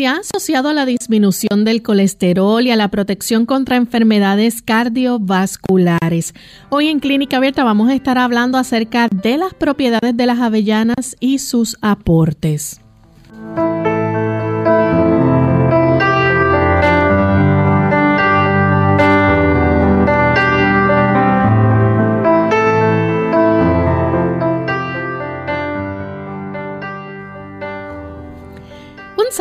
[0.00, 6.32] Se ha asociado a la disminución del colesterol y a la protección contra enfermedades cardiovasculares.
[6.70, 11.16] Hoy en Clínica Abierta vamos a estar hablando acerca de las propiedades de las avellanas
[11.20, 12.80] y sus aportes.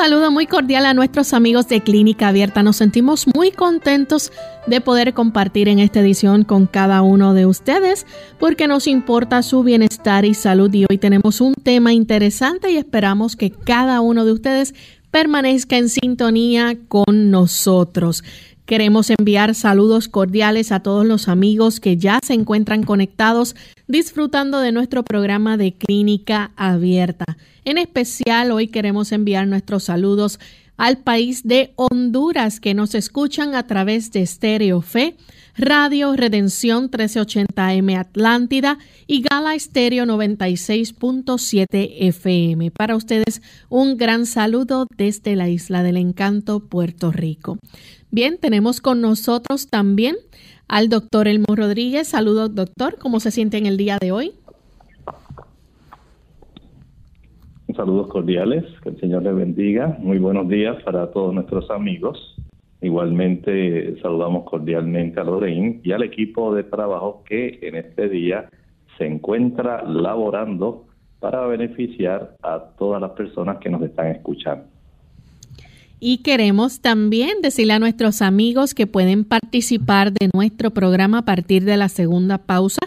[0.01, 2.63] Saludo muy cordial a nuestros amigos de Clínica Abierta.
[2.63, 4.31] Nos sentimos muy contentos
[4.65, 8.05] de poder compartir en esta edición con cada uno de ustedes
[8.39, 13.35] porque nos importa su bienestar y salud y hoy tenemos un tema interesante y esperamos
[13.35, 14.73] que cada uno de ustedes
[15.11, 18.23] permanezca en sintonía con nosotros.
[18.69, 23.55] Queremos enviar saludos cordiales a todos los amigos que ya se encuentran conectados
[23.87, 27.25] disfrutando de nuestro programa de Clínica Abierta.
[27.65, 30.39] En especial hoy queremos enviar nuestros saludos
[30.79, 35.17] al país de Honduras que nos escuchan a través de Stereo Fe,
[35.57, 41.67] Radio Redención 1380M Atlántida y Gala Estéreo 96.7
[41.99, 42.71] FM.
[42.71, 47.59] Para ustedes un gran saludo desde la isla del encanto, Puerto Rico.
[48.09, 50.15] Bien, tenemos con nosotros también
[50.69, 52.07] al doctor Elmo Rodríguez.
[52.07, 52.97] Saludos, doctor.
[52.99, 54.31] ¿Cómo se siente en el día de hoy?
[57.75, 59.95] Saludos cordiales, que el Señor le bendiga.
[59.99, 62.35] Muy buenos días para todos nuestros amigos.
[62.81, 68.49] Igualmente saludamos cordialmente a Lorraine y al equipo de trabajo que en este día
[68.97, 70.87] se encuentra laborando
[71.19, 74.65] para beneficiar a todas las personas que nos están escuchando.
[75.99, 81.65] Y queremos también decirle a nuestros amigos que pueden participar de nuestro programa a partir
[81.65, 82.79] de la segunda pausa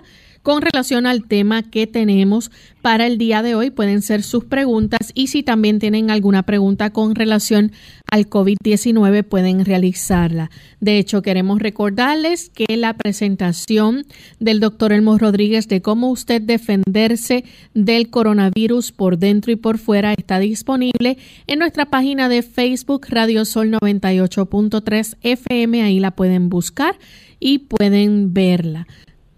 [0.43, 2.51] con relación al tema que tenemos
[2.83, 3.71] para el día de hoy.
[3.71, 7.73] Pueden ser sus preguntas y si también tienen alguna pregunta con relación
[8.11, 10.50] al COVID-19 pueden realizarla.
[10.81, 14.05] De hecho, queremos recordarles que la presentación
[14.39, 20.12] del doctor Elmo Rodríguez de cómo usted defenderse del coronavirus por dentro y por fuera
[20.12, 25.83] está disponible en nuestra página de Facebook Radio Sol 98.3 FM.
[25.83, 26.99] Ahí la pueden buscar
[27.41, 28.87] y pueden verla.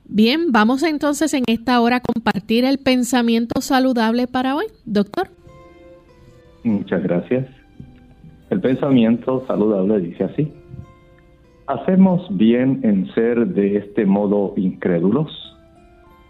[0.06, 5.29] Bien, vamos entonces en esta hora a compartir el pensamiento saludable para hoy, doctor.
[6.62, 7.47] Muchas gracias.
[8.51, 10.53] El pensamiento saludable dice así.
[11.67, 15.31] ¿Hacemos bien en ser de este modo incrédulos?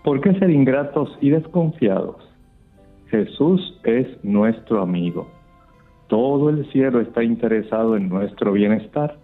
[0.05, 2.17] ¿Por qué ser ingratos y desconfiados?
[3.11, 5.29] Jesús es nuestro amigo.
[6.07, 9.19] Todo el cielo está interesado en nuestro bienestar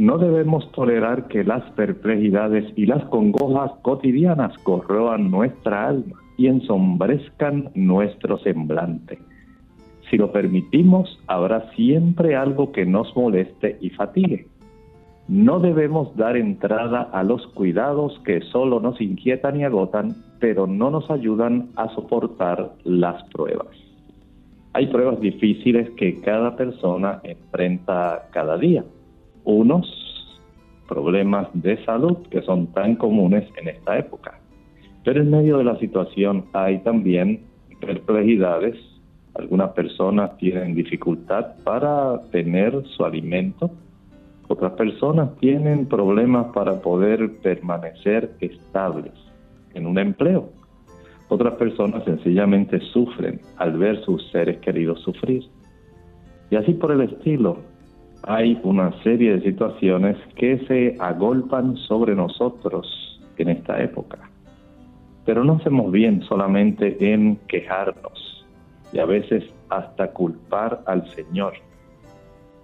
[0.00, 7.68] No debemos tolerar que las perplejidades y las congojas cotidianas corroan nuestra alma y ensombrezcan
[7.74, 9.18] nuestro semblante.
[10.08, 14.46] Si lo permitimos, habrá siempre algo que nos moleste y fatigue.
[15.28, 20.90] No debemos dar entrada a los cuidados que solo nos inquietan y agotan, pero no
[20.90, 23.76] nos ayudan a soportar las pruebas.
[24.72, 28.82] Hay pruebas difíciles que cada persona enfrenta cada día.
[29.44, 29.86] Unos
[30.88, 34.40] problemas de salud que son tan comunes en esta época.
[35.04, 37.44] Pero en medio de la situación hay también
[37.80, 38.76] perplejidades.
[39.34, 43.70] Algunas personas tienen dificultad para tener su alimento
[44.52, 49.12] otras personas tienen problemas para poder permanecer estables
[49.74, 50.50] en un empleo.
[51.28, 55.44] Otras personas sencillamente sufren al ver sus seres queridos sufrir.
[56.50, 57.58] Y así por el estilo,
[58.22, 64.30] hay una serie de situaciones que se agolpan sobre nosotros en esta época.
[65.24, 68.46] Pero no hacemos bien solamente en quejarnos
[68.92, 71.54] y a veces hasta culpar al Señor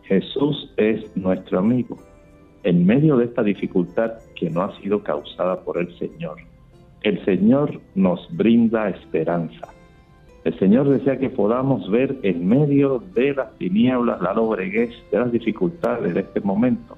[0.08, 1.96] Jesús es nuestro amigo
[2.62, 6.38] en medio de esta dificultad que no ha sido causada por el Señor.
[7.02, 9.68] El Señor nos brinda esperanza.
[10.46, 15.32] El Señor desea que podamos ver en medio de las tinieblas, la lobreguez, de las
[15.32, 16.96] dificultades de este momento,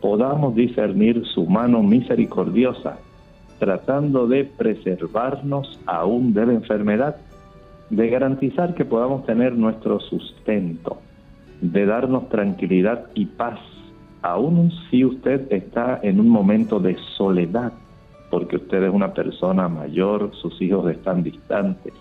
[0.00, 2.98] podamos discernir su mano misericordiosa,
[3.60, 7.18] tratando de preservarnos aún de la enfermedad,
[7.88, 10.98] de garantizar que podamos tener nuestro sustento
[11.60, 13.60] de darnos tranquilidad y paz,
[14.22, 17.74] aun si usted está en un momento de soledad,
[18.28, 21.94] porque usted es una persona mayor, sus hijos están distantes.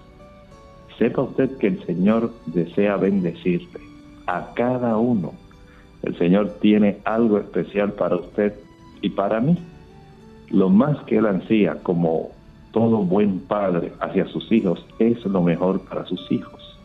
[1.02, 3.80] Sepa usted que el Señor desea bendecirle
[4.28, 5.34] a cada uno.
[6.04, 8.54] El Señor tiene algo especial para usted
[9.02, 9.58] y para mí.
[10.52, 12.30] Lo más que Él ansía como
[12.72, 16.80] todo buen padre hacia sus hijos es lo mejor para sus hijos.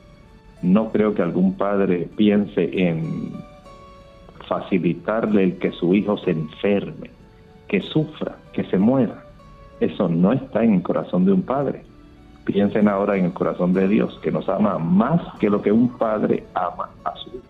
[0.63, 3.35] No creo que algún padre piense en
[4.49, 7.11] facilitarle el que su hijo se enferme,
[7.69, 9.27] que sufra, que se muera.
[9.79, 11.86] Eso no está en el corazón de un padre.
[12.47, 15.89] Piensen ahora en el corazón de Dios, que nos ama más que lo que un
[15.99, 17.45] padre ama a su hijo.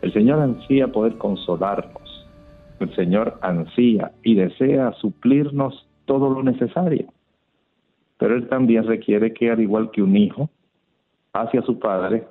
[0.00, 2.26] El Señor ansía poder consolarnos.
[2.80, 7.12] El Señor ansía y desea suplirnos todo lo necesario.
[8.16, 10.48] Pero Él también requiere que, al igual que un hijo,
[11.34, 12.26] hacia su Padre,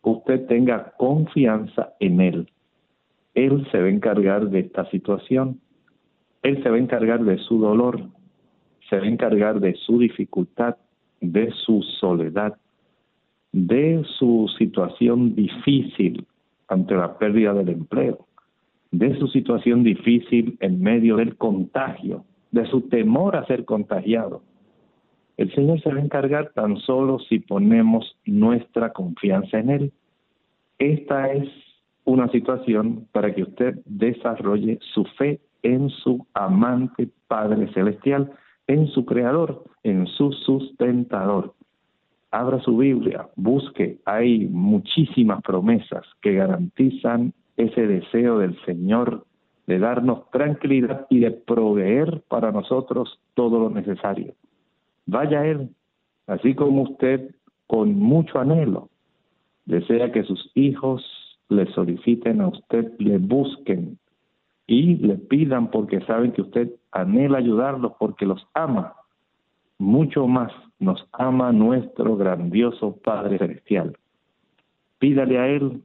[0.00, 2.50] usted tenga confianza en Él.
[3.34, 5.60] Él se va a encargar de esta situación.
[6.42, 8.00] Él se va a encargar de su dolor,
[8.88, 10.76] se va a encargar de su dificultad,
[11.20, 12.56] de su soledad,
[13.52, 16.26] de su situación difícil
[16.68, 18.26] ante la pérdida del empleo,
[18.90, 24.42] de su situación difícil en medio del contagio, de su temor a ser contagiado,
[25.36, 29.92] el Señor se va a encargar tan solo si ponemos nuestra confianza en Él.
[30.78, 31.48] Esta es
[32.04, 38.30] una situación para que usted desarrolle su fe en su amante Padre Celestial,
[38.66, 41.54] en su Creador, en su sustentador.
[42.30, 49.26] Abra su Biblia, busque, hay muchísimas promesas que garantizan ese deseo del Señor
[49.66, 54.34] de darnos tranquilidad y de proveer para nosotros todo lo necesario.
[55.06, 55.68] Vaya Él,
[56.26, 57.34] así como usted
[57.66, 58.88] con mucho anhelo
[59.64, 61.04] desea que sus hijos
[61.48, 63.98] le soliciten a usted, le busquen
[64.66, 68.94] y le pidan porque saben que usted anhela ayudarlos porque los ama.
[69.78, 73.96] Mucho más nos ama nuestro grandioso Padre Celestial.
[74.98, 75.82] Pídale a Él,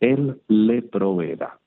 [0.00, 1.60] Él le proveerá.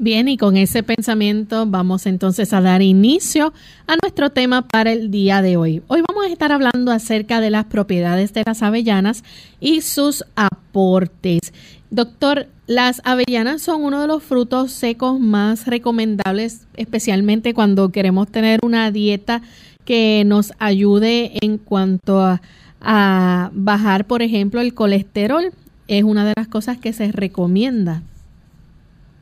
[0.00, 3.52] Bien, y con ese pensamiento vamos entonces a dar inicio
[3.88, 5.82] a nuestro tema para el día de hoy.
[5.88, 9.24] Hoy vamos a estar hablando acerca de las propiedades de las avellanas
[9.58, 11.52] y sus aportes.
[11.90, 18.60] Doctor, las avellanas son uno de los frutos secos más recomendables, especialmente cuando queremos tener
[18.62, 19.40] una dieta
[19.86, 22.42] que nos ayude en cuanto a,
[22.82, 25.44] a bajar, por ejemplo, el colesterol.
[25.86, 28.02] Es una de las cosas que se recomienda.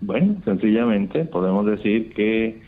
[0.01, 2.61] Bueno, sencillamente podemos decir que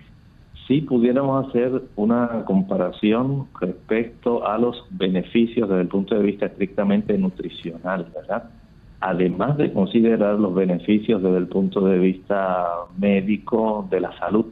[0.69, 7.19] si pudiéramos hacer una comparación respecto a los beneficios desde el punto de vista estrictamente
[7.19, 8.45] nutricional, ¿verdad?
[9.01, 12.67] Además de considerar los beneficios desde el punto de vista
[12.99, 14.47] médico de la salud,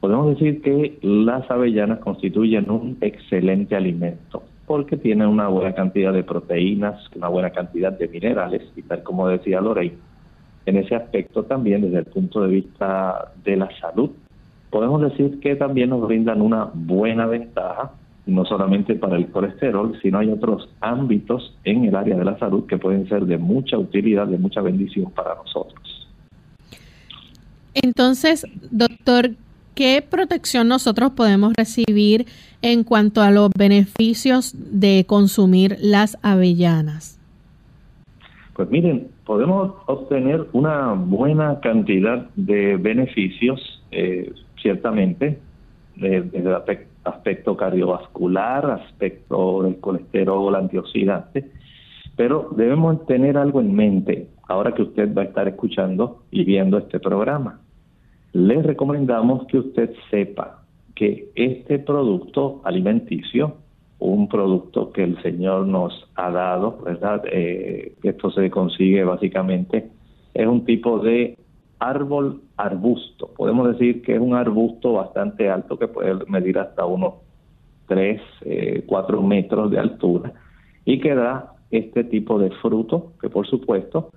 [0.00, 6.22] podemos decir que las avellanas constituyen un excelente alimento porque tienen una buena cantidad de
[6.22, 9.92] proteínas, una buena cantidad de minerales y tal como decía Lorey,
[10.66, 14.10] en ese aspecto también desde el punto de vista de la salud.
[14.70, 17.92] Podemos decir que también nos brindan una buena ventaja,
[18.26, 22.66] no solamente para el colesterol, sino hay otros ámbitos en el área de la salud
[22.66, 26.08] que pueden ser de mucha utilidad, de mucha bendición para nosotros.
[27.74, 29.30] Entonces, doctor,
[29.74, 32.26] ¿qué protección nosotros podemos recibir
[32.62, 37.20] en cuanto a los beneficios de consumir las avellanas?
[38.54, 45.38] Pues miren, podemos obtener una buena cantidad de beneficios, eh, ciertamente,
[45.96, 46.93] desde el aspecto
[47.56, 51.50] cardiovascular, aspecto del colesterol antioxidante,
[52.16, 56.78] pero debemos tener algo en mente ahora que usted va a estar escuchando y viendo
[56.78, 57.60] este programa.
[58.32, 60.62] Le recomendamos que usted sepa
[60.94, 63.56] que este producto alimenticio
[63.98, 67.22] un producto que el Señor nos ha dado, ¿verdad?
[67.30, 69.88] Eh, esto se consigue básicamente,
[70.34, 71.38] es un tipo de
[71.88, 73.30] árbol arbusto.
[73.36, 77.14] Podemos decir que es un arbusto bastante alto que puede medir hasta unos
[77.86, 78.20] 3,
[78.86, 80.32] 4 eh, metros de altura
[80.84, 84.10] y que da este tipo de fruto que por supuesto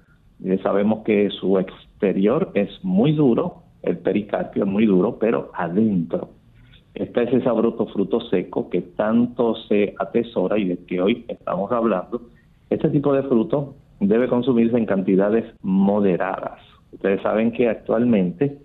[0.44, 6.30] eh, sabemos que su exterior es muy duro, el pericarpio es muy duro, pero adentro
[6.98, 12.22] Está ese sabroso fruto seco que tanto se atesora y de que hoy estamos hablando.
[12.72, 16.60] Este tipo de fruto debe consumirse en cantidades moderadas.
[16.92, 18.58] Ustedes saben que actualmente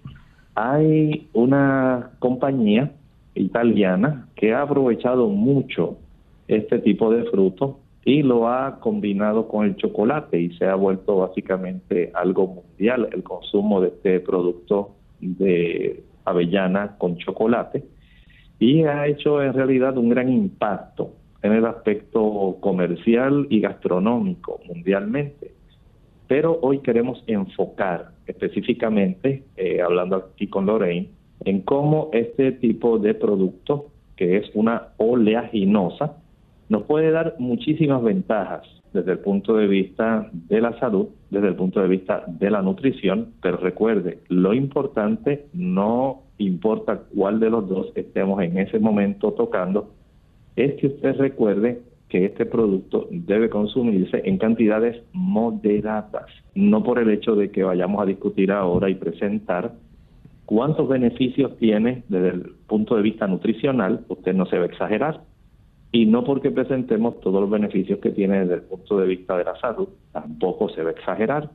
[0.55, 2.93] hay una compañía
[3.35, 5.97] italiana que ha aprovechado mucho
[6.49, 11.19] este tipo de fruto y lo ha combinado con el chocolate y se ha vuelto
[11.19, 17.85] básicamente algo mundial el consumo de este producto de avellana con chocolate
[18.59, 21.13] y ha hecho en realidad un gran impacto
[21.43, 25.53] en el aspecto comercial y gastronómico mundialmente.
[26.33, 31.11] Pero hoy queremos enfocar específicamente, eh, hablando aquí con Lorraine,
[31.45, 36.17] en cómo este tipo de producto, que es una oleaginosa,
[36.71, 38.63] nos puede dar muchísimas ventajas
[38.95, 42.63] desde el punto de vista de la salud, desde el punto de vista de la
[42.63, 49.33] nutrición, pero recuerde, lo importante no importa cuál de los dos estemos en ese momento
[49.33, 49.91] tocando,
[50.57, 57.09] es que usted recuerde que este producto debe consumirse en cantidades moderadas, no por el
[57.09, 59.73] hecho de que vayamos a discutir ahora y presentar
[60.45, 65.23] cuántos beneficios tiene desde el punto de vista nutricional, usted no se va a exagerar,
[65.91, 69.45] y no porque presentemos todos los beneficios que tiene desde el punto de vista de
[69.45, 71.49] la salud, tampoco se va a exagerar.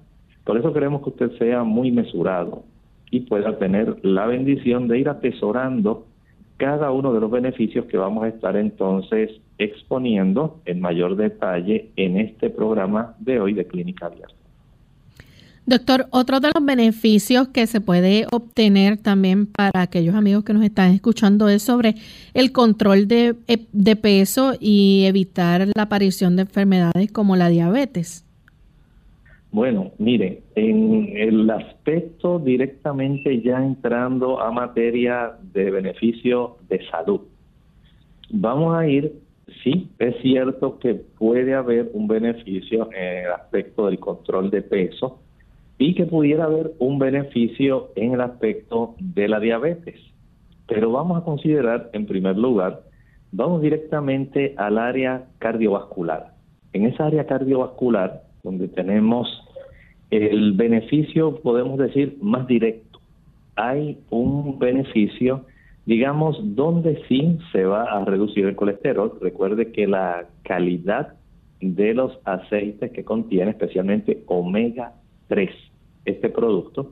[0.43, 2.63] Por eso queremos que usted sea muy mesurado,
[3.11, 6.06] y pueda tener la bendición de ir atesorando
[6.57, 12.17] cada uno de los beneficios que vamos a estar entonces exponiendo en mayor detalle en
[12.17, 14.33] este programa de hoy de Clínica Abierta.
[15.67, 20.63] Doctor, otro de los beneficios que se puede obtener también para aquellos amigos que nos
[20.63, 21.95] están escuchando es sobre
[22.33, 23.35] el control de,
[23.73, 28.26] de peso y evitar la aparición de enfermedades como la diabetes.
[29.57, 37.21] Bueno, mire, en el aspecto directamente ya entrando a materia de beneficio de salud,
[38.29, 39.13] vamos a ir,
[39.63, 45.21] sí, es cierto que puede haber un beneficio en el aspecto del control de peso
[45.79, 49.99] y que pudiera haber un beneficio en el aspecto de la diabetes.
[50.67, 52.83] Pero vamos a considerar, en primer lugar,
[53.31, 56.35] vamos directamente al área cardiovascular.
[56.73, 59.46] En esa área cardiovascular, donde tenemos
[60.09, 62.99] el beneficio, podemos decir, más directo.
[63.55, 65.45] Hay un beneficio,
[65.85, 69.17] digamos, donde sí se va a reducir el colesterol.
[69.21, 71.13] Recuerde que la calidad
[71.59, 74.93] de los aceites que contiene, especialmente omega
[75.27, 75.49] 3,
[76.05, 76.91] este producto,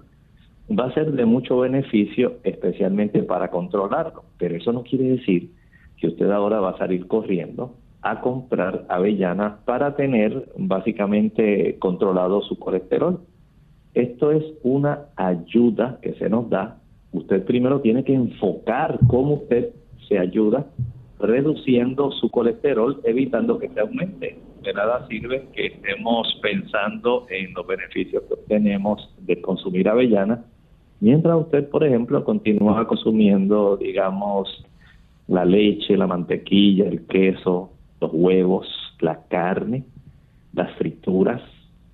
[0.68, 4.24] va a ser de mucho beneficio, especialmente para controlarlo.
[4.38, 5.52] Pero eso no quiere decir
[5.98, 7.76] que usted ahora va a salir corriendo
[8.06, 13.22] a comprar avellanas para tener básicamente controlado su colesterol.
[13.96, 16.78] Esto es una ayuda que se nos da.
[17.14, 19.72] Usted primero tiene que enfocar cómo usted
[20.08, 20.68] se ayuda
[21.20, 24.38] reduciendo su colesterol, evitando que se aumente.
[24.62, 30.42] De nada sirve que estemos pensando en los beneficios que obtenemos de consumir avellanas,
[31.00, 34.64] mientras usted, por ejemplo, continúa consumiendo, digamos,
[35.28, 37.72] la leche, la mantequilla, el queso,
[38.06, 38.68] los huevos,
[39.00, 39.84] la carne,
[40.54, 41.42] las frituras,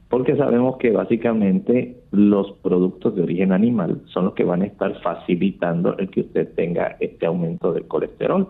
[0.10, 5.00] porque sabemos que básicamente los productos de origen animal son los que van a estar
[5.02, 8.50] facilitando el que usted tenga este aumento del colesterol.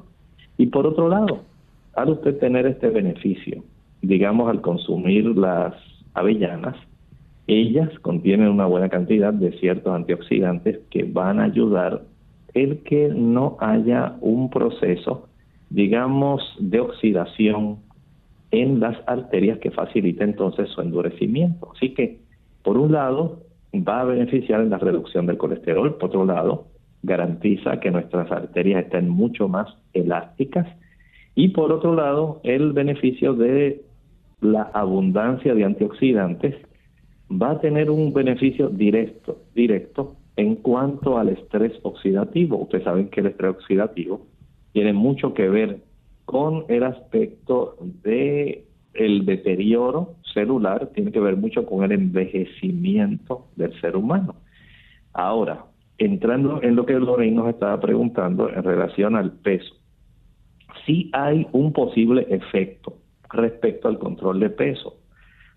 [0.57, 1.41] Y por otro lado,
[1.95, 3.63] al usted tener este beneficio,
[4.01, 5.75] digamos al consumir las
[6.15, 6.75] avellanas,
[7.47, 12.01] ellas contienen una buena cantidad de ciertos antioxidantes que van a ayudar
[12.53, 15.27] el que no haya un proceso,
[15.71, 17.79] digamos, de oxidación
[18.51, 21.71] en las arterias que facilita entonces su endurecimiento.
[21.73, 22.19] Así que,
[22.61, 26.67] por un lado, va a beneficiar en la reducción del colesterol, por otro lado,
[27.03, 30.67] garantiza que nuestras arterias estén mucho más elásticas
[31.35, 33.81] y por otro lado, el beneficio de
[34.41, 36.55] la abundancia de antioxidantes
[37.31, 42.57] va a tener un beneficio directo, directo en cuanto al estrés oxidativo.
[42.57, 44.27] Ustedes saben que el estrés oxidativo
[44.73, 45.81] tiene mucho que ver
[46.25, 53.79] con el aspecto de el deterioro celular, tiene que ver mucho con el envejecimiento del
[53.79, 54.35] ser humano.
[55.13, 55.65] Ahora,
[55.97, 59.75] entrando en lo que Lorraine nos estaba preguntando en relación al peso,
[60.85, 62.97] sí hay un posible efecto
[63.29, 64.97] respecto al control de peso,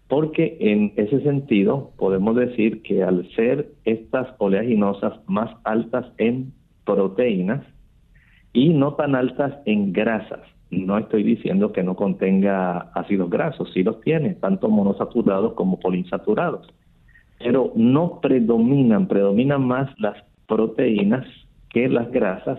[0.09, 6.52] porque en ese sentido podemos decir que al ser estas oleaginosas más altas en
[6.85, 7.64] proteínas
[8.55, 13.83] y no tan altas en grasas, no estoy diciendo que no contenga ácidos grasos, sí
[13.83, 16.67] los tiene, tanto monosaturados como poliinsaturados,
[17.39, 21.27] pero no predominan, predominan más las proteínas
[21.69, 22.59] que las grasas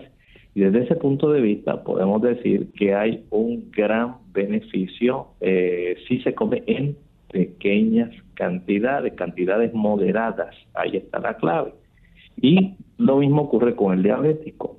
[0.56, 6.20] y desde ese punto de vista podemos decir que hay un gran beneficio eh, si
[6.20, 6.96] se come en
[7.30, 10.56] pequeñas cantidades, cantidades moderadas.
[10.72, 11.74] Ahí está la clave.
[12.40, 14.75] Y lo mismo ocurre con el diabético.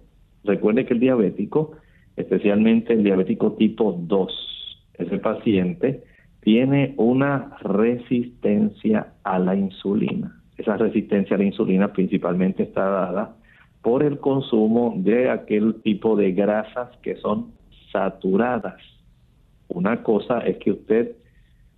[0.47, 1.73] Recuerde que el diabético,
[2.15, 6.03] especialmente el diabético tipo 2, ese paciente
[6.41, 10.41] tiene una resistencia a la insulina.
[10.57, 13.35] Esa resistencia a la insulina principalmente está dada
[13.81, 17.51] por el consumo de aquel tipo de grasas que son
[17.91, 18.81] saturadas.
[19.67, 21.15] Una cosa es que usted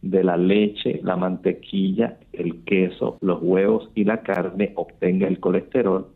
[0.02, 6.08] de la leche, la mantequilla, el queso, los huevos y la carne obtenga el colesterol.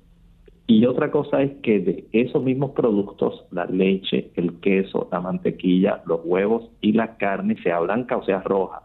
[0.65, 6.01] Y otra cosa es que de esos mismos productos, la leche, el queso, la mantequilla,
[6.05, 8.83] los huevos y la carne, sea blanca o sea roja,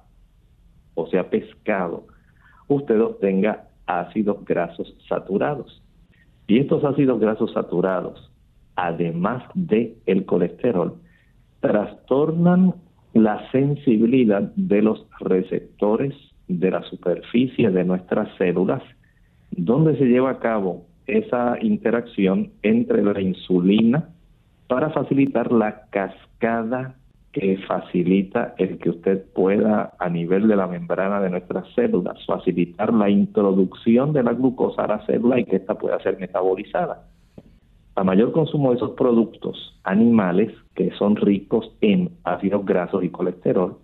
[0.94, 2.06] o sea pescado,
[2.66, 5.82] usted obtenga ácidos grasos saturados.
[6.48, 8.32] Y estos ácidos grasos saturados,
[8.74, 10.96] además de el colesterol,
[11.60, 12.74] trastornan
[13.14, 16.14] la sensibilidad de los receptores
[16.48, 18.82] de la superficie de nuestras células,
[19.50, 24.10] donde se lleva a cabo esa interacción entre la insulina
[24.68, 26.94] para facilitar la cascada
[27.32, 32.92] que facilita el que usted pueda a nivel de la membrana de nuestras células facilitar
[32.92, 37.06] la introducción de la glucosa a la célula y que ésta pueda ser metabolizada.
[37.96, 43.78] A mayor consumo de esos productos animales que son ricos en ácidos grasos y colesterol,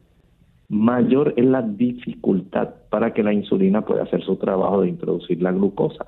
[0.69, 5.53] mayor es la dificultad para que la insulina pueda hacer su trabajo de introducir la
[5.53, 6.07] glucosa.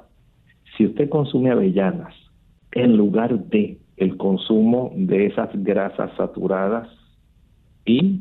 [0.77, 2.15] Si usted consume avellanas
[2.73, 6.89] en lugar de el consumo de esas grasas saturadas
[7.85, 8.21] y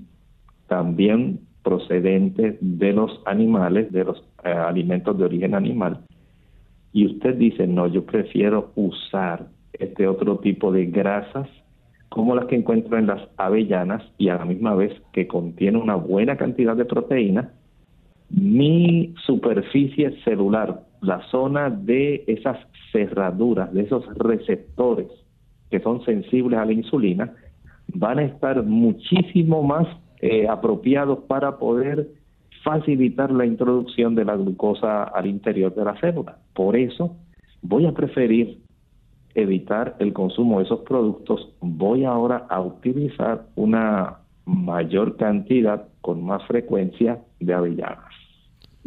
[0.68, 6.00] también procedentes de los animales, de los eh, alimentos de origen animal.
[6.94, 11.50] Y usted dice, no, yo prefiero usar este otro tipo de grasas
[12.10, 15.96] como las que encuentro en las avellanas y a la misma vez que contiene una
[15.96, 17.52] buena cantidad de proteína,
[18.30, 22.58] mi superficie celular, la zona de esas
[22.92, 25.08] cerraduras, de esos receptores
[25.70, 27.34] que son sensibles a la insulina,
[27.94, 29.88] van a estar muchísimo más
[30.22, 32.08] eh, apropiados para poder
[32.64, 36.38] facilitar la introducción de la glucosa al interior de la célula.
[36.54, 37.16] Por eso
[37.62, 38.60] voy a preferir
[39.36, 41.54] evitar el consumo de esos productos.
[41.62, 48.25] Voy ahora a utilizar una mayor cantidad con más frecuencia de avellanas.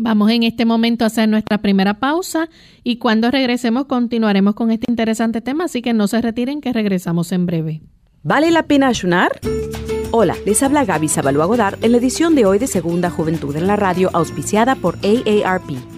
[0.01, 2.49] Vamos en este momento a hacer nuestra primera pausa
[2.85, 7.33] y cuando regresemos continuaremos con este interesante tema, así que no se retiren que regresamos
[7.33, 7.83] en breve.
[8.23, 9.41] ¿Vale la pena ayunar?
[10.13, 13.67] Hola, les habla Gaby Sabalua Godard en la edición de hoy de Segunda Juventud en
[13.67, 15.98] la Radio, auspiciada por AARP.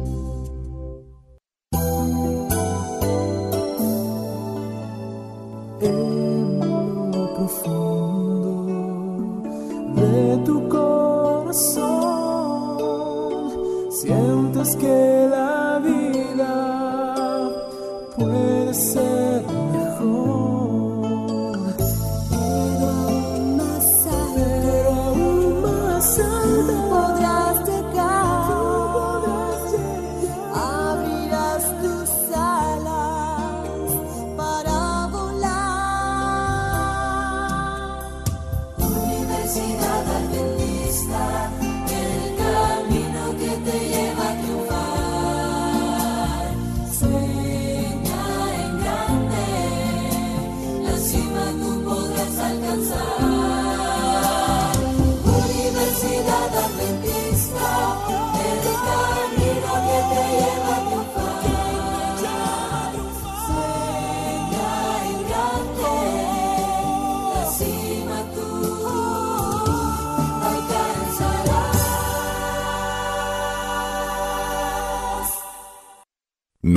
[14.61, 15.10] escape.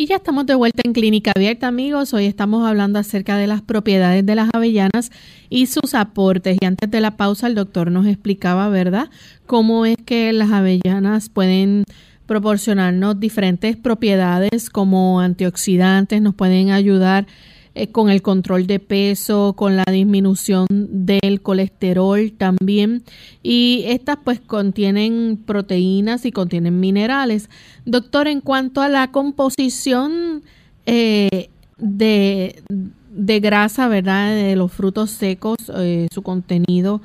[0.00, 2.14] Y ya estamos de vuelta en Clínica Abierta, amigos.
[2.14, 5.10] Hoy estamos hablando acerca de las propiedades de las avellanas
[5.50, 6.56] y sus aportes.
[6.58, 9.10] Y antes de la pausa, el doctor nos explicaba, ¿verdad?,
[9.44, 11.84] cómo es que las avellanas pueden
[12.24, 17.26] proporcionarnos diferentes propiedades como antioxidantes, nos pueden ayudar
[17.74, 23.02] eh, con el control de peso, con la disminución del colesterol también.
[23.44, 27.48] Y estas pues contienen proteínas y contienen minerales.
[27.84, 30.42] Doctor, en cuanto a la composición
[30.84, 32.62] eh, de,
[33.08, 34.34] de, grasa, ¿verdad?
[34.34, 37.00] De los frutos secos, eh, su contenido,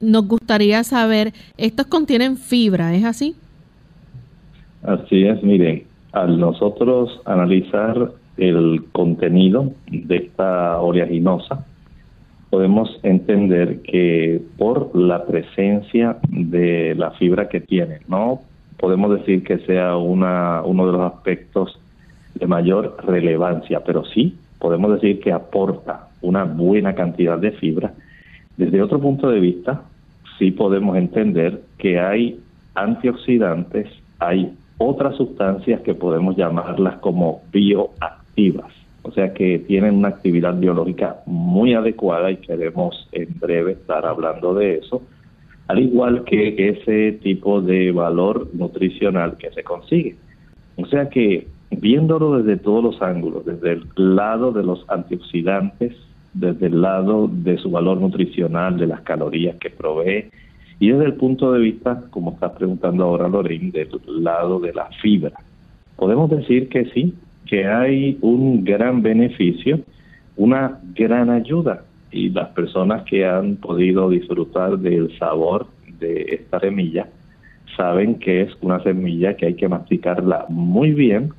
[0.00, 3.34] nos gustaría saber, estos contienen fibra, ¿es así?
[4.82, 11.66] Así es, miren, al nosotros analizar el contenido de esta oleaginosa,
[12.50, 18.40] podemos entender que por la presencia de la fibra que tiene, no
[18.78, 21.78] podemos decir que sea una, uno de los aspectos
[22.34, 27.92] de mayor relevancia, pero sí podemos decir que aporta una buena cantidad de fibra.
[28.56, 29.82] Desde otro punto de vista,
[30.38, 32.40] sí podemos entender que hay
[32.74, 38.17] antioxidantes, hay otras sustancias que podemos llamarlas como bioactivas
[39.02, 44.54] o sea que tienen una actividad biológica muy adecuada y queremos en breve estar hablando
[44.54, 45.02] de eso,
[45.66, 50.16] al igual que ese tipo de valor nutricional que se consigue.
[50.76, 55.94] O sea que viéndolo desde todos los ángulos, desde el lado de los antioxidantes,
[56.32, 60.30] desde el lado de su valor nutricional, de las calorías que provee,
[60.80, 63.88] y desde el punto de vista, como está preguntando ahora Lorraine, del
[64.22, 65.32] lado de la fibra.
[65.96, 67.14] Podemos decir que sí,
[67.48, 69.80] que hay un gran beneficio,
[70.36, 75.66] una gran ayuda y las personas que han podido disfrutar del sabor
[75.98, 77.08] de esta semilla
[77.76, 81.32] saben que es una semilla que hay que masticarla muy bien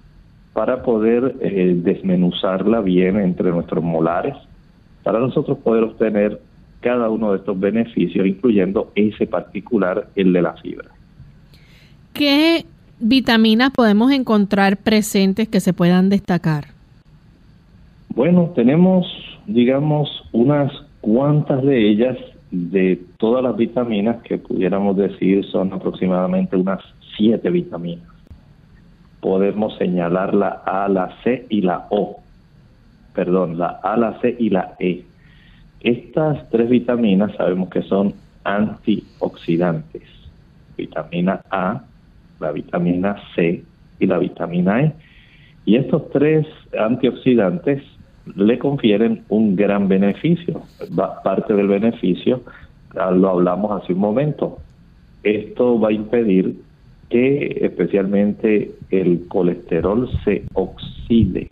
[0.54, 4.36] para poder eh, desmenuzarla bien entre nuestros molares,
[5.04, 6.40] para nosotros poder obtener
[6.82, 10.90] cada uno de estos beneficios, incluyendo ese particular, el de la fibra.
[12.14, 12.66] ¿Qué
[13.00, 16.68] vitaminas podemos encontrar presentes que se puedan destacar?
[18.14, 19.08] Bueno, tenemos,
[19.48, 22.18] digamos, unas cuantas de ellas,
[22.52, 26.82] de todas las vitaminas que pudiéramos decir son aproximadamente unas
[27.16, 28.08] siete vitaminas.
[29.22, 32.20] Podemos señalar la A, la C y la O.
[33.14, 35.04] Perdón, la A, la C y la E.
[35.82, 40.04] Estas tres vitaminas sabemos que son antioxidantes.
[40.78, 41.84] Vitamina A,
[42.40, 43.64] la vitamina C
[44.00, 44.94] y la vitamina E.
[45.66, 46.48] Y estos tres
[46.78, 47.84] antioxidantes
[48.36, 50.62] le confieren un gran beneficio.
[51.24, 52.42] Parte del beneficio
[52.94, 54.60] lo hablamos hace un momento.
[55.24, 56.56] Esto va a impedir
[57.10, 61.50] que especialmente el colesterol se oxide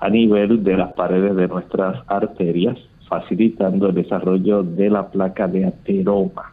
[0.00, 2.78] a nivel de las paredes de nuestras arterias,
[3.08, 6.52] facilitando el desarrollo de la placa de ateroma.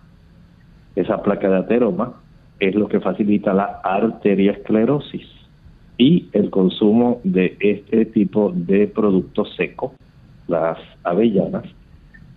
[0.95, 2.13] Esa placa de ateroma
[2.59, 5.27] es lo que facilita la arteriosclerosis
[5.97, 9.91] y el consumo de este tipo de productos secos,
[10.47, 11.63] las avellanas,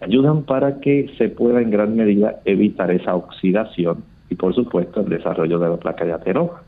[0.01, 5.09] ayudan para que se pueda en gran medida evitar esa oxidación y por supuesto el
[5.09, 6.63] desarrollo de la placa de ateroma.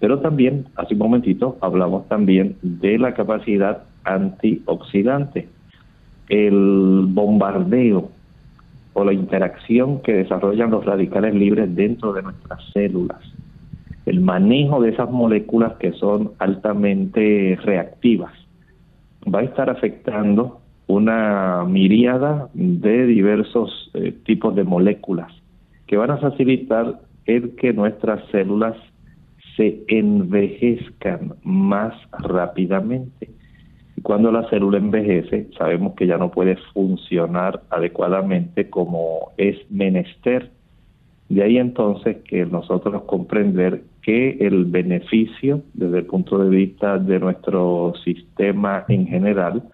[0.00, 5.48] Pero también, hace un momentito, hablamos también de la capacidad antioxidante,
[6.28, 8.10] el bombardeo
[8.98, 13.20] o la interacción que desarrollan los radicales libres dentro de nuestras células,
[14.06, 18.32] el manejo de esas moléculas que son altamente reactivas,
[19.32, 25.30] va a estar afectando una miríada de diversos eh, tipos de moléculas
[25.86, 28.74] que van a facilitar el que nuestras células
[29.56, 33.30] se envejezcan más rápidamente.
[33.98, 40.52] Y cuando la célula envejece, sabemos que ya no puede funcionar adecuadamente como es menester.
[41.28, 47.18] De ahí entonces que nosotros comprender que el beneficio desde el punto de vista de
[47.18, 49.64] nuestro sistema en general,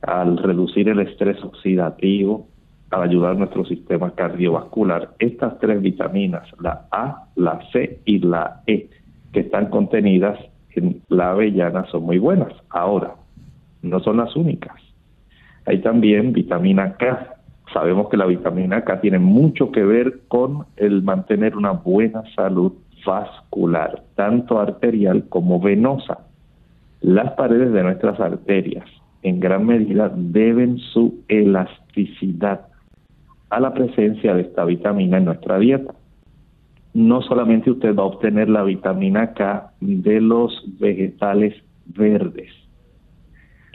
[0.00, 2.48] al reducir el estrés oxidativo,
[2.92, 8.62] al ayudar a nuestro sistema cardiovascular, estas tres vitaminas, la A, la C y la
[8.66, 8.88] E,
[9.34, 10.38] que están contenidas
[10.70, 12.54] en la avellana, son muy buenas.
[12.70, 13.16] Ahora,
[13.86, 14.74] no son las únicas.
[15.66, 17.34] Hay también vitamina K.
[17.72, 22.72] Sabemos que la vitamina K tiene mucho que ver con el mantener una buena salud
[23.04, 26.18] vascular, tanto arterial como venosa.
[27.00, 28.84] Las paredes de nuestras arterias
[29.22, 32.68] en gran medida deben su elasticidad
[33.50, 35.94] a la presencia de esta vitamina en nuestra dieta.
[36.94, 41.54] No solamente usted va a obtener la vitamina K de los vegetales
[41.86, 42.50] verdes,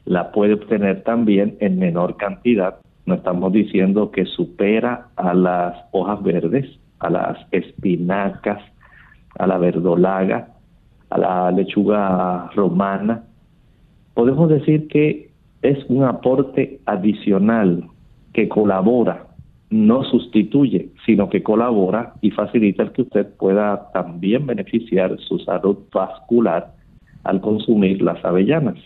[0.05, 2.79] la puede obtener también en menor cantidad.
[3.05, 6.65] No estamos diciendo que supera a las hojas verdes,
[6.99, 8.61] a las espinacas,
[9.37, 10.49] a la verdolaga,
[11.09, 13.23] a la lechuga romana.
[14.13, 17.85] Podemos decir que es un aporte adicional
[18.33, 19.27] que colabora,
[19.69, 25.77] no sustituye, sino que colabora y facilita el que usted pueda también beneficiar su salud
[25.93, 26.73] vascular
[27.23, 28.77] al consumir las avellanas.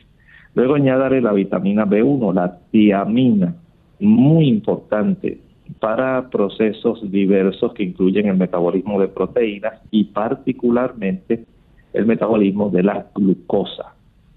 [0.56, 3.54] Luego añadiré la vitamina B1, la tiamina,
[4.00, 5.40] muy importante
[5.80, 11.46] para procesos diversos que incluyen el metabolismo de proteínas y particularmente
[11.94, 13.94] el metabolismo de la glucosa.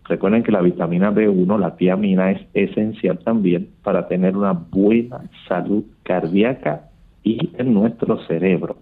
[0.09, 5.85] Recuerden que la vitamina B1, la tiamina, es esencial también para tener una buena salud
[6.02, 6.88] cardíaca
[7.22, 8.78] y en nuestro cerebro.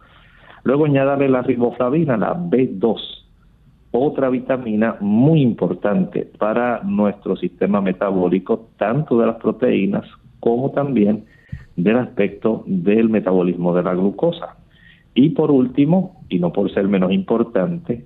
[0.62, 3.26] Luego añadirle la riboflavina, la B2,
[3.98, 10.04] otra vitamina muy importante para nuestro sistema metabólico, tanto de las proteínas
[10.40, 11.24] como también
[11.76, 14.56] del aspecto del metabolismo de la glucosa.
[15.14, 18.04] Y por último, y no por ser menos importante,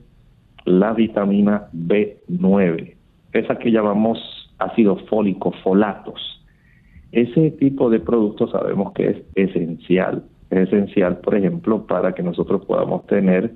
[0.65, 2.95] la vitamina B9,
[3.33, 4.19] esa que llamamos
[4.59, 6.45] ácido fólico, folatos.
[7.13, 10.25] Ese tipo de productos sabemos que es esencial.
[10.51, 13.55] Es esencial, por ejemplo, para que nosotros podamos tener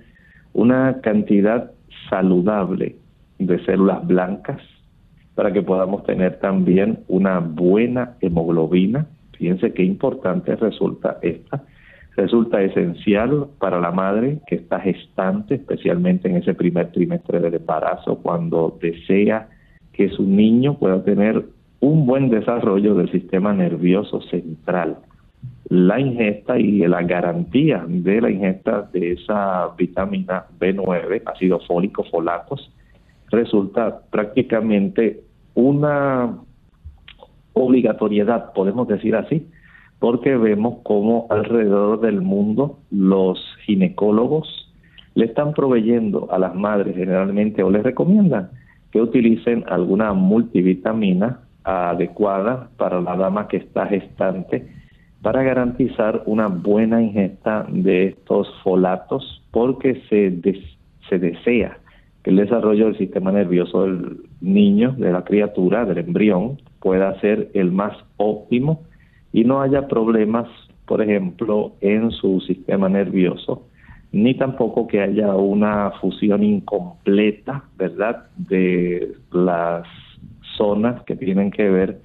[0.53, 1.74] una cantidad
[2.09, 2.97] saludable
[3.39, 4.61] de células blancas
[5.35, 9.07] para que podamos tener también una buena hemoglobina.
[9.37, 11.65] Fíjense qué importante resulta esta.
[12.17, 18.19] Resulta esencial para la madre que está gestante, especialmente en ese primer trimestre del embarazo,
[18.23, 19.49] cuando desea
[19.93, 21.45] que su niño pueda tener
[21.81, 24.99] un buen desarrollo del sistema nervioso central
[25.69, 32.71] la ingesta y la garantía de la ingesta de esa vitamina B9, ácido fólico, folatos,
[33.31, 35.23] resulta prácticamente
[35.55, 36.39] una
[37.55, 39.49] obligatoriedad, podemos decir así,
[39.99, 44.71] porque vemos cómo alrededor del mundo los ginecólogos
[45.15, 48.51] le están proveyendo a las madres generalmente o les recomiendan
[48.91, 54.69] que utilicen alguna multivitamina adecuada para la dama que está gestante
[55.25, 60.39] para garantizar una buena ingesta de estos folatos porque se,
[61.09, 61.79] se desea
[62.23, 67.49] que el desarrollo del sistema nervioso del niño, de la criatura, del embrión, pueda ser
[67.55, 68.83] el más óptimo
[69.33, 70.47] y no haya problemas,
[70.85, 73.63] por ejemplo, en su sistema nervioso,
[74.13, 79.87] ni tampoco que haya una fusión incompleta, ¿verdad?, de las
[80.59, 81.99] zonas que tienen que ver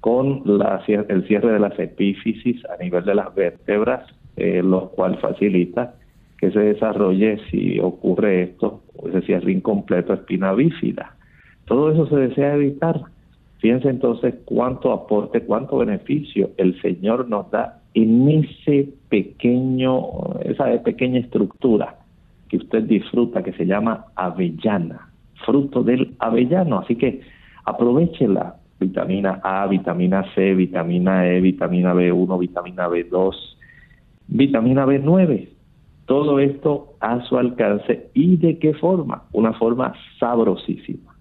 [0.00, 5.18] con la, el cierre de las epífisis a nivel de las vértebras, eh, lo cual
[5.18, 5.94] facilita
[6.38, 11.14] que se desarrolle, si ocurre esto, ese cierre incompleto, espina bífida.
[11.66, 12.98] Todo eso se desea evitar.
[13.58, 21.20] Fíjense entonces cuánto aporte, cuánto beneficio el Señor nos da en ese pequeño, esa pequeña
[21.20, 21.96] estructura
[22.48, 25.10] que usted disfruta, que se llama avellana,
[25.44, 26.78] fruto del avellano.
[26.78, 27.20] Así que
[27.66, 33.34] aprovechela, vitamina A, vitamina C, vitamina E, vitamina B1, vitamina B2,
[34.28, 35.48] vitamina B9.
[36.06, 39.24] Todo esto a su alcance y de qué forma?
[39.32, 41.14] Una forma sabrosísima.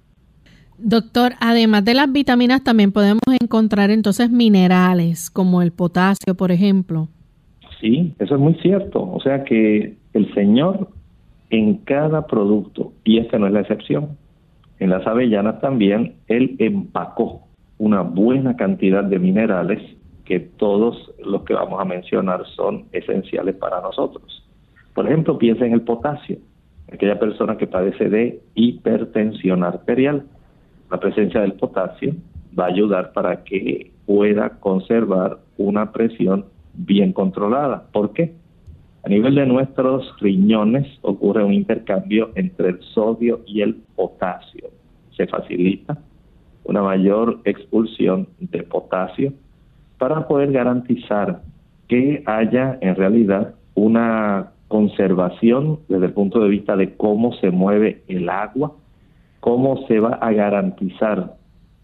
[0.80, 7.10] Doctor, además de las vitaminas también podemos encontrar entonces minerales como el potasio, por ejemplo.
[7.82, 9.02] Sí, eso es muy cierto.
[9.02, 10.90] O sea que el Señor
[11.50, 14.18] en cada producto, y esta no es la excepción,
[14.80, 17.49] en las avellanas también, Él empacó
[17.80, 19.82] una buena cantidad de minerales
[20.26, 24.46] que todos los que vamos a mencionar son esenciales para nosotros.
[24.94, 26.38] Por ejemplo, piensa en el potasio,
[26.92, 30.26] aquella persona que padece de hipertensión arterial.
[30.92, 32.14] La presencia del potasio
[32.58, 37.88] va a ayudar para que pueda conservar una presión bien controlada.
[37.92, 38.34] ¿Por qué?
[39.04, 44.70] A nivel de nuestros riñones ocurre un intercambio entre el sodio y el potasio.
[45.16, 45.98] Se facilita
[46.64, 49.34] una mayor expulsión de potasio
[49.98, 51.42] para poder garantizar
[51.88, 58.04] que haya en realidad una conservación desde el punto de vista de cómo se mueve
[58.08, 58.74] el agua,
[59.40, 61.36] cómo se va a garantizar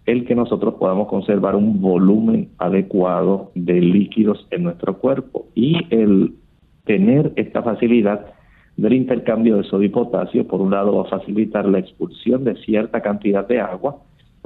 [0.05, 6.35] el que nosotros podamos conservar un volumen adecuado de líquidos en nuestro cuerpo y el
[6.85, 8.27] tener esta facilidad
[8.77, 12.55] del intercambio de sodio y potasio, por un lado va a facilitar la expulsión de
[12.57, 13.97] cierta cantidad de agua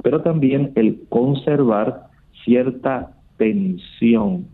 [0.02, 2.08] pero también el conservar
[2.44, 4.46] cierta tensión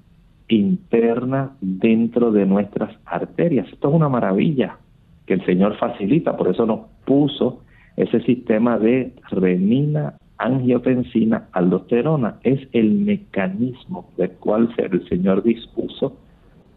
[0.48, 3.66] interna dentro de nuestras arterias.
[3.72, 4.78] Esto es una maravilla
[5.26, 7.62] que el Señor facilita, por eso nos puso
[7.96, 12.36] ese sistema de renina, angiotensina, aldosterona.
[12.42, 16.16] Es el mecanismo del cual el Señor dispuso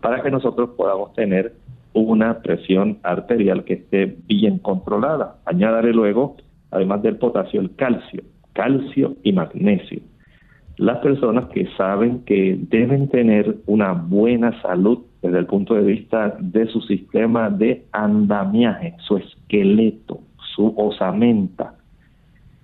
[0.02, 1.54] para que nosotros podamos tener
[1.94, 5.38] una presión arterial que esté bien controlada.
[5.46, 6.38] Añadiré luego,
[6.72, 8.24] además del potasio, el calcio
[8.60, 10.02] calcio y magnesio.
[10.76, 16.36] Las personas que saben que deben tener una buena salud desde el punto de vista
[16.42, 20.20] de su sistema de andamiaje, su esqueleto,
[20.56, 21.76] su osamenta,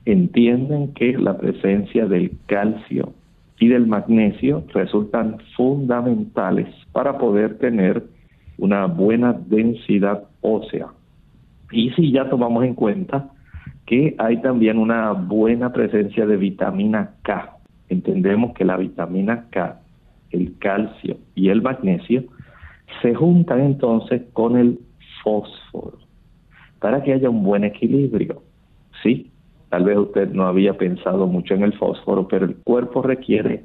[0.03, 3.13] entienden que la presencia del calcio
[3.58, 8.03] y del magnesio resultan fundamentales para poder tener
[8.58, 10.88] una buena densidad ósea.
[11.71, 13.29] Y si ya tomamos en cuenta
[13.86, 17.58] que hay también una buena presencia de vitamina K.
[17.89, 19.80] Entendemos que la vitamina K,
[20.32, 22.24] el calcio y el magnesio
[23.02, 24.80] se juntan entonces con el
[25.24, 26.00] fósforo
[26.80, 28.41] para que haya un buen equilibrio.
[29.04, 29.32] Sí,
[29.69, 33.63] tal vez usted no había pensado mucho en el fósforo, pero el cuerpo requiere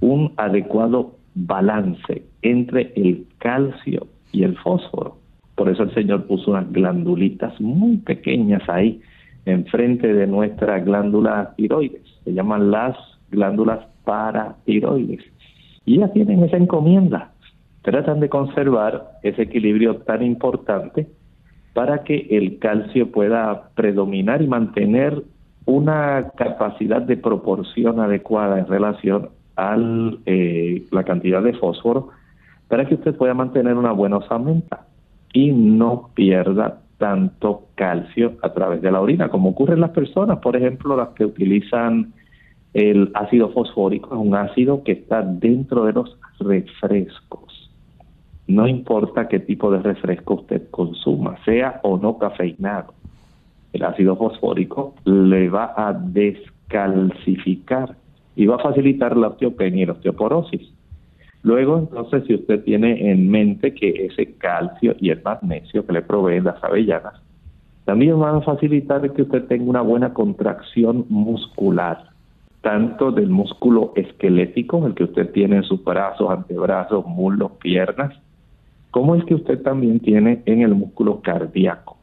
[0.00, 5.16] un adecuado balance entre el calcio y el fósforo.
[5.54, 9.00] Por eso el Señor puso unas glandulitas muy pequeñas ahí
[9.44, 12.02] enfrente de nuestra glándula tiroides.
[12.24, 12.96] Se llaman las
[13.30, 15.24] glándulas paratiroides.
[15.84, 17.32] Y ya tienen esa encomienda.
[17.82, 21.08] Tratan de conservar ese equilibrio tan importante
[21.72, 25.22] para que el calcio pueda predominar y mantener
[25.64, 29.76] una capacidad de proporción adecuada en relación a
[30.26, 32.10] eh, la cantidad de fósforo
[32.68, 34.86] para que usted pueda mantener una buena osamenta
[35.32, 40.38] y no pierda tanto calcio a través de la orina, como ocurre en las personas,
[40.38, 42.12] por ejemplo, las que utilizan
[42.74, 47.72] el ácido fosfórico, es un ácido que está dentro de los refrescos.
[48.46, 52.94] No importa qué tipo de refresco usted consuma, sea o no cafeinado.
[53.72, 57.96] el ácido fosfórico le va a descalcificar
[58.36, 60.71] y va a facilitar la osteopenia y la osteoporosis.
[61.42, 66.02] Luego, entonces, si usted tiene en mente que ese calcio y el magnesio que le
[66.02, 67.20] proveen las avellanas,
[67.84, 72.10] también van a facilitar que usted tenga una buena contracción muscular,
[72.60, 78.14] tanto del músculo esquelético, el que usted tiene en sus brazos, antebrazos, muslos, piernas,
[78.92, 81.96] como el que usted también tiene en el músculo cardíaco.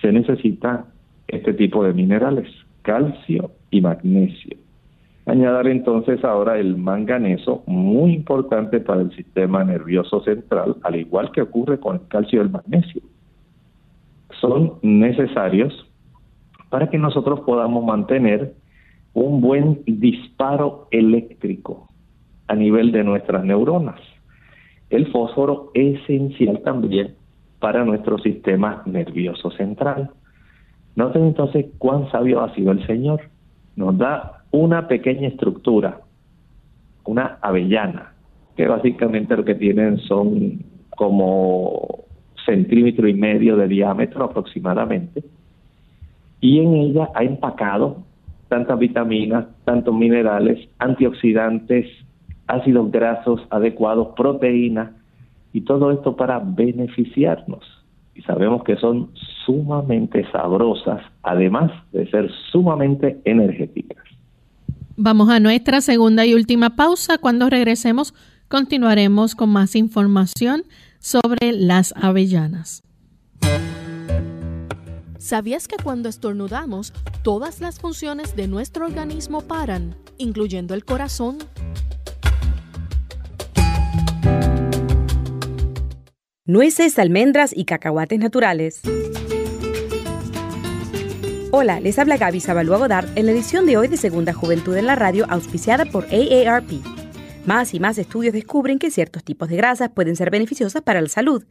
[0.00, 0.86] Se necesita
[1.28, 2.48] este tipo de minerales,
[2.82, 4.56] calcio y magnesio.
[5.24, 11.42] Añadir entonces ahora el manganeso, muy importante para el sistema nervioso central, al igual que
[11.42, 13.02] ocurre con el calcio y el magnesio.
[14.40, 15.88] Son necesarios
[16.70, 18.54] para que nosotros podamos mantener
[19.14, 21.88] un buen disparo eléctrico
[22.48, 24.00] a nivel de nuestras neuronas.
[24.90, 27.14] El fósforo es esencial también
[27.60, 30.10] para nuestro sistema nervioso central.
[30.96, 33.20] Noten entonces cuán sabio ha sido el Señor.
[33.76, 36.00] Nos da una pequeña estructura,
[37.04, 38.12] una avellana,
[38.56, 40.60] que básicamente lo que tienen son
[40.96, 42.04] como
[42.44, 45.24] centímetro y medio de diámetro aproximadamente,
[46.40, 48.04] y en ella ha empacado
[48.48, 51.86] tantas vitaminas, tantos minerales, antioxidantes,
[52.46, 54.90] ácidos grasos adecuados, proteínas,
[55.52, 57.64] y todo esto para beneficiarnos.
[58.14, 59.10] Y sabemos que son
[59.44, 64.11] sumamente sabrosas, además de ser sumamente energéticas.
[64.96, 67.18] Vamos a nuestra segunda y última pausa.
[67.18, 68.14] Cuando regresemos,
[68.48, 70.64] continuaremos con más información
[71.00, 72.82] sobre las avellanas.
[75.18, 81.38] ¿Sabías que cuando estornudamos, todas las funciones de nuestro organismo paran, incluyendo el corazón?
[86.44, 88.82] Nueces, almendras y cacahuates naturales.
[91.54, 94.86] Hola, les habla Gaby Zabalúa Godard en la edición de hoy de Segunda Juventud en
[94.86, 96.80] la Radio, auspiciada por AARP.
[97.44, 101.10] Más y más estudios descubren que ciertos tipos de grasas pueden ser beneficiosas para la
[101.10, 101.44] salud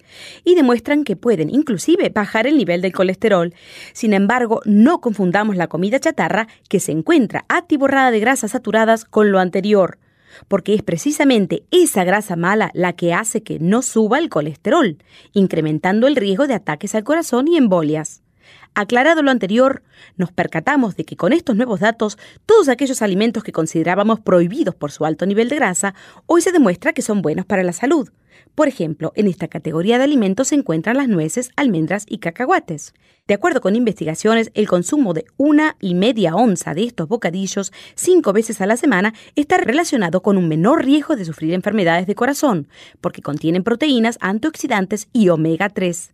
[0.43, 3.53] y demuestran que pueden inclusive bajar el nivel del colesterol.
[3.93, 9.31] Sin embargo, no confundamos la comida chatarra que se encuentra atiborrada de grasas saturadas con
[9.31, 9.99] lo anterior,
[10.47, 14.97] porque es precisamente esa grasa mala la que hace que no suba el colesterol,
[15.33, 18.20] incrementando el riesgo de ataques al corazón y embolias.
[18.73, 19.83] Aclarado lo anterior,
[20.15, 24.91] nos percatamos de que con estos nuevos datos, todos aquellos alimentos que considerábamos prohibidos por
[24.91, 25.93] su alto nivel de grasa,
[26.25, 28.09] hoy se demuestra que son buenos para la salud.
[28.55, 32.93] Por ejemplo, en esta categoría de alimentos se encuentran las nueces, almendras y cacahuates.
[33.27, 38.31] De acuerdo con investigaciones, el consumo de una y media onza de estos bocadillos cinco
[38.31, 42.69] veces a la semana está relacionado con un menor riesgo de sufrir enfermedades de corazón,
[43.01, 46.13] porque contienen proteínas, antioxidantes y omega 3.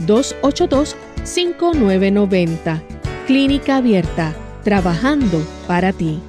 [0.00, 2.82] 282 5990.
[3.26, 6.20] Clínica Abierta, trabajando para ti.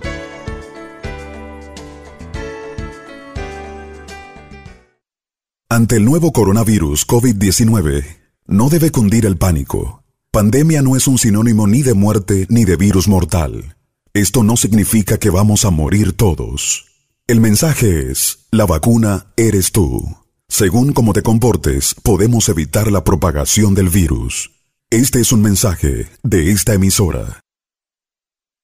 [5.70, 8.06] Ante el nuevo coronavirus COVID-19,
[8.48, 10.04] no debe cundir el pánico.
[10.32, 13.76] Pandemia no es un sinónimo ni de muerte ni de virus mortal.
[14.14, 16.86] Esto no significa que vamos a morir todos.
[17.28, 20.16] El mensaje es, la vacuna eres tú.
[20.58, 24.52] Según cómo te comportes, podemos evitar la propagación del virus.
[24.90, 27.42] Este es un mensaje de esta emisora.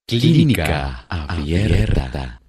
[0.07, 2.39] Clínica Abierta.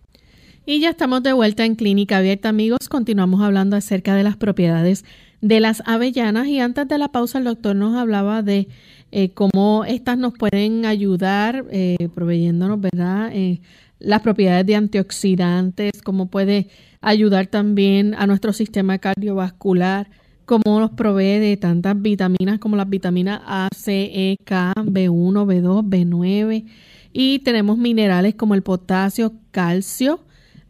[0.64, 2.88] Y ya estamos de vuelta en Clínica Abierta, amigos.
[2.88, 5.04] Continuamos hablando acerca de las propiedades
[5.40, 8.68] de las avellanas y antes de la pausa el doctor nos hablaba de
[9.10, 13.30] eh, cómo estas nos pueden ayudar eh, proveyéndonos, ¿verdad?
[13.32, 13.60] Eh,
[14.02, 16.68] las propiedades de antioxidantes, cómo puede
[17.00, 20.10] ayudar también a nuestro sistema cardiovascular,
[20.44, 25.82] cómo nos provee de tantas vitaminas como las vitaminas A, C, E, K, B1, B2,
[25.88, 26.64] B9
[27.12, 30.20] y tenemos minerales como el potasio, calcio,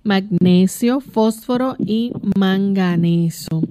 [0.03, 3.63] magnesio, fósforo y manganeso.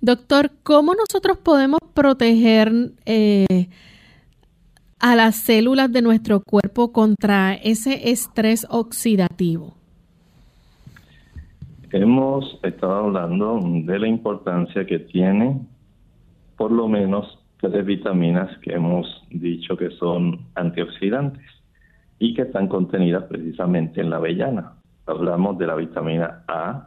[0.00, 3.68] Doctor, ¿cómo nosotros podemos proteger eh,
[5.02, 9.74] a las células de nuestro cuerpo contra ese estrés oxidativo?
[11.90, 15.60] Hemos estado hablando de la importancia que tiene
[16.56, 21.42] por lo menos tres vitaminas que hemos dicho que son antioxidantes
[22.20, 24.74] y que están contenidas precisamente en la avellana.
[25.06, 26.86] Hablamos de la vitamina A,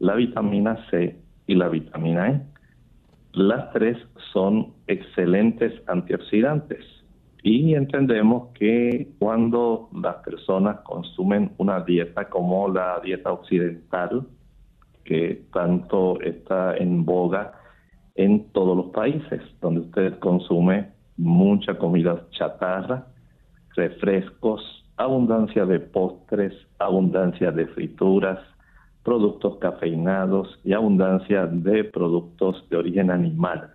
[0.00, 2.42] la vitamina C y la vitamina E.
[3.32, 3.96] Las tres
[4.32, 6.84] son excelentes antioxidantes
[7.46, 14.26] y entendemos que cuando las personas consumen una dieta como la dieta occidental,
[15.04, 17.52] que tanto está en boga
[18.14, 20.88] en todos los países, donde usted consume
[21.18, 23.08] mucha comida chatarra,
[23.76, 24.62] refrescos,
[24.96, 28.38] abundancia de postres, abundancia de frituras,
[29.02, 33.70] productos cafeinados y abundancia de productos de origen animal.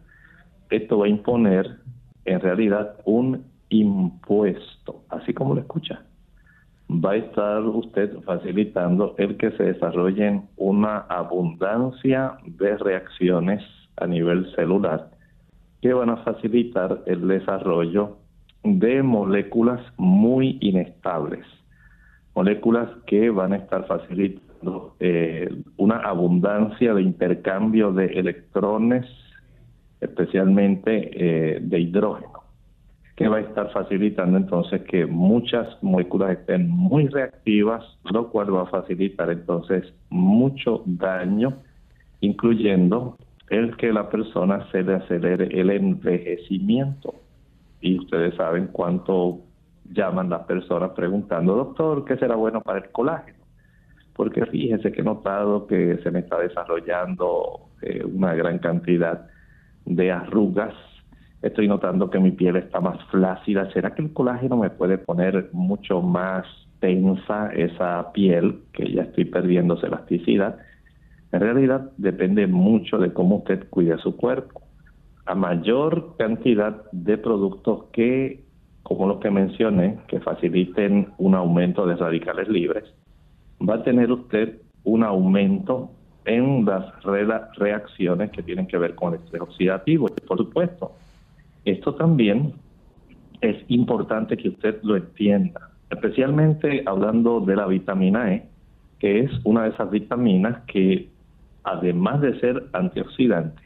[0.71, 1.77] Esto va a imponer
[2.25, 6.03] en realidad un impuesto, así como lo escucha.
[6.89, 13.63] Va a estar usted facilitando el que se desarrollen una abundancia de reacciones
[13.97, 15.11] a nivel celular
[15.81, 18.17] que van a facilitar el desarrollo
[18.63, 21.45] de moléculas muy inestables,
[22.35, 29.05] moléculas que van a estar facilitando eh, una abundancia de intercambio de electrones,
[30.01, 32.38] especialmente eh, de hidrógeno,
[33.19, 38.61] que va a estar facilitando entonces que muchas moléculas estén muy reactivas, lo cual va
[38.61, 41.57] a facilitar entonces mucho daño,
[42.21, 43.17] incluyendo
[43.49, 47.13] el que la persona se le acelere el envejecimiento
[47.81, 49.39] y ustedes saben cuánto
[49.91, 53.43] llaman las personas preguntando, doctor, ¿qué será bueno para el colágeno?
[54.13, 59.27] Porque fíjese que he notado que se me está desarrollando eh, una gran cantidad
[59.83, 60.73] de arrugas.
[61.41, 63.71] Estoy notando que mi piel está más flácida.
[63.71, 66.45] ¿Será que el colágeno me puede poner mucho más
[66.79, 70.57] tensa esa piel, que ya estoy perdiendo su elasticidad?
[71.31, 74.61] En realidad depende mucho de cómo usted cuide su cuerpo
[75.25, 78.43] a mayor cantidad de productos que,
[78.81, 82.83] como los que mencioné, que faciliten un aumento de radicales libres,
[83.61, 85.91] va a tener usted un aumento
[86.25, 90.07] en las reacciones que tienen que ver con el estrés oxidativo.
[90.27, 90.93] Por supuesto,
[91.65, 92.53] esto también
[93.41, 98.45] es importante que usted lo entienda, especialmente hablando de la vitamina E,
[98.99, 101.09] que es una de esas vitaminas que,
[101.63, 103.61] además de ser antioxidante,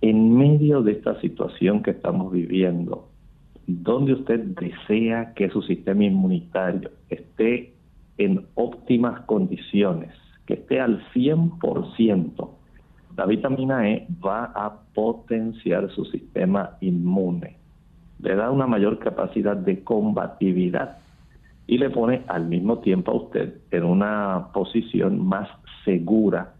[0.00, 3.08] en medio de esta situación que estamos viviendo,
[3.66, 7.72] donde usted desea que su sistema inmunitario esté
[8.18, 10.10] en óptimas condiciones,
[10.46, 12.50] que esté al 100%,
[13.16, 17.56] la vitamina E va a potenciar su sistema inmune,
[18.20, 20.98] le da una mayor capacidad de combatividad
[21.66, 25.48] y le pone al mismo tiempo a usted en una posición más
[25.84, 26.54] segura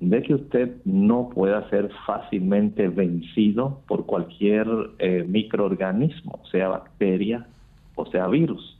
[0.00, 4.66] de que usted no pueda ser fácilmente vencido por cualquier
[4.98, 7.46] eh, microorganismo, sea bacteria
[7.96, 8.78] o sea virus.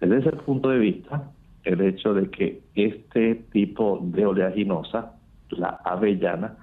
[0.00, 1.30] Desde ese punto de vista,
[1.64, 5.12] el hecho de que este tipo de oleaginosa,
[5.52, 6.56] la avellana,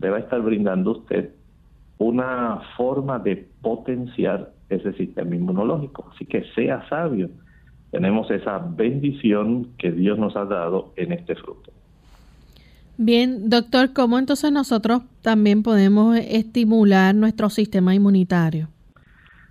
[0.00, 1.30] le va a estar brindando a usted
[1.98, 6.10] una forma de potenciar ese sistema inmunológico.
[6.14, 7.30] Así que sea sabio.
[7.90, 11.70] Tenemos esa bendición que Dios nos ha dado en este fruto.
[12.96, 18.68] Bien, doctor, ¿cómo entonces nosotros también podemos estimular nuestro sistema inmunitario?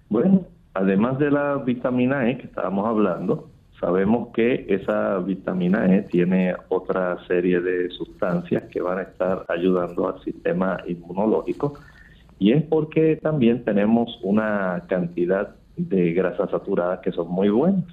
[0.09, 3.49] Bueno, además de la vitamina E que estábamos hablando,
[3.83, 10.07] sabemos que esa vitamina E tiene otra serie de sustancias que van a estar ayudando
[10.07, 11.73] al sistema inmunológico
[12.39, 17.83] y es porque también tenemos una cantidad de grasas saturadas que son muy buenas,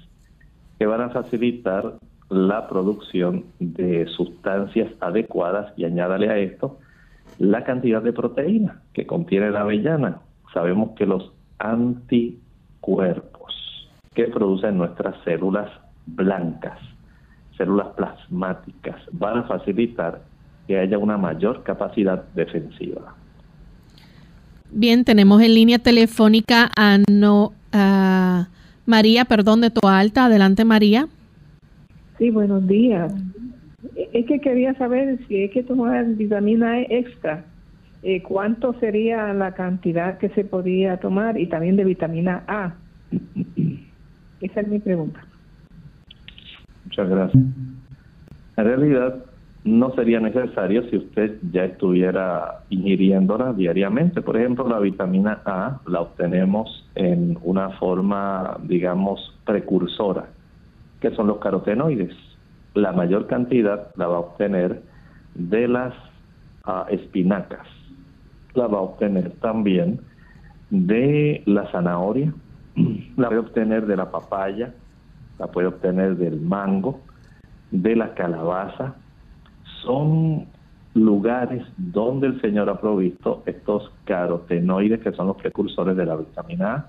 [0.79, 1.95] que van a facilitar
[2.29, 6.79] la producción de sustancias adecuadas y añádale a esto
[7.37, 10.21] la cantidad de proteína que contiene la avellana.
[10.53, 13.41] Sabemos que los anticuerpos
[14.13, 15.69] que producen nuestras células
[16.05, 16.79] blancas,
[17.57, 20.21] células plasmáticas, van a facilitar
[20.67, 23.15] que haya una mayor capacidad defensiva.
[24.71, 28.47] Bien, tenemos en línea telefónica a, no, a
[28.85, 29.99] María, perdón, de Toalta.
[29.99, 30.25] Alta.
[30.25, 31.07] Adelante, María.
[32.17, 33.13] Sí, buenos días.
[34.13, 37.45] Es que quería saber si hay que tomar vitamina E extra,
[38.03, 42.75] eh, cuánto sería la cantidad que se podría tomar y también de vitamina A.
[44.41, 45.25] Esa es mi pregunta.
[46.91, 47.43] Muchas gracias.
[48.57, 49.23] En realidad,
[49.63, 54.21] no sería necesario si usted ya estuviera ingiriéndola diariamente.
[54.21, 60.25] Por ejemplo, la vitamina A la obtenemos en una forma, digamos, precursora,
[60.99, 62.13] que son los carotenoides.
[62.73, 64.81] La mayor cantidad la va a obtener
[65.35, 65.93] de las
[66.65, 67.67] ah, espinacas.
[68.53, 70.01] La va a obtener también
[70.71, 72.33] de la zanahoria,
[73.15, 74.73] la puede obtener de la papaya,
[75.41, 76.99] la puede obtener del mango,
[77.71, 78.93] de la calabaza,
[79.81, 80.45] son
[80.93, 86.73] lugares donde el Señor ha provisto estos carotenoides que son los precursores de la vitamina
[86.75, 86.85] A.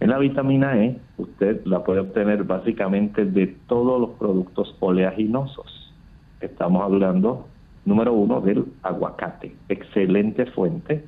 [0.00, 5.94] En la vitamina E usted la puede obtener básicamente de todos los productos oleaginosos.
[6.42, 7.46] Estamos hablando,
[7.86, 9.56] número uno, del aguacate.
[9.70, 11.02] Excelente fuente,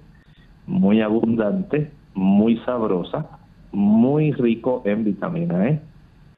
[0.67, 3.27] muy abundante, muy sabrosa,
[3.73, 5.83] muy rico en vitamina E.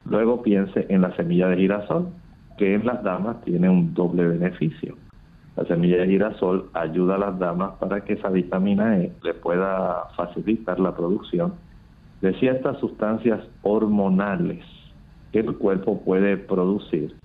[0.09, 2.07] Luego piense en la semilla de girasol
[2.57, 4.95] que en las damas tiene un doble beneficio.
[5.55, 10.05] La semilla de girasol ayuda a las damas para que esa vitamina E le pueda
[10.15, 11.53] facilitar la producción
[12.21, 14.65] de ciertas sustancias hormonales
[15.31, 17.15] que el cuerpo puede producir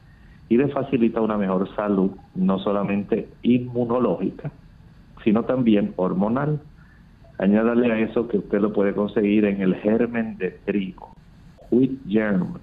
[0.50, 4.52] y le facilita una mejor salud, no solamente inmunológica,
[5.24, 6.60] sino también hormonal.
[7.38, 11.14] Añádale a eso que usted lo puede conseguir en el germen de trigo,
[11.70, 12.58] wheat germ,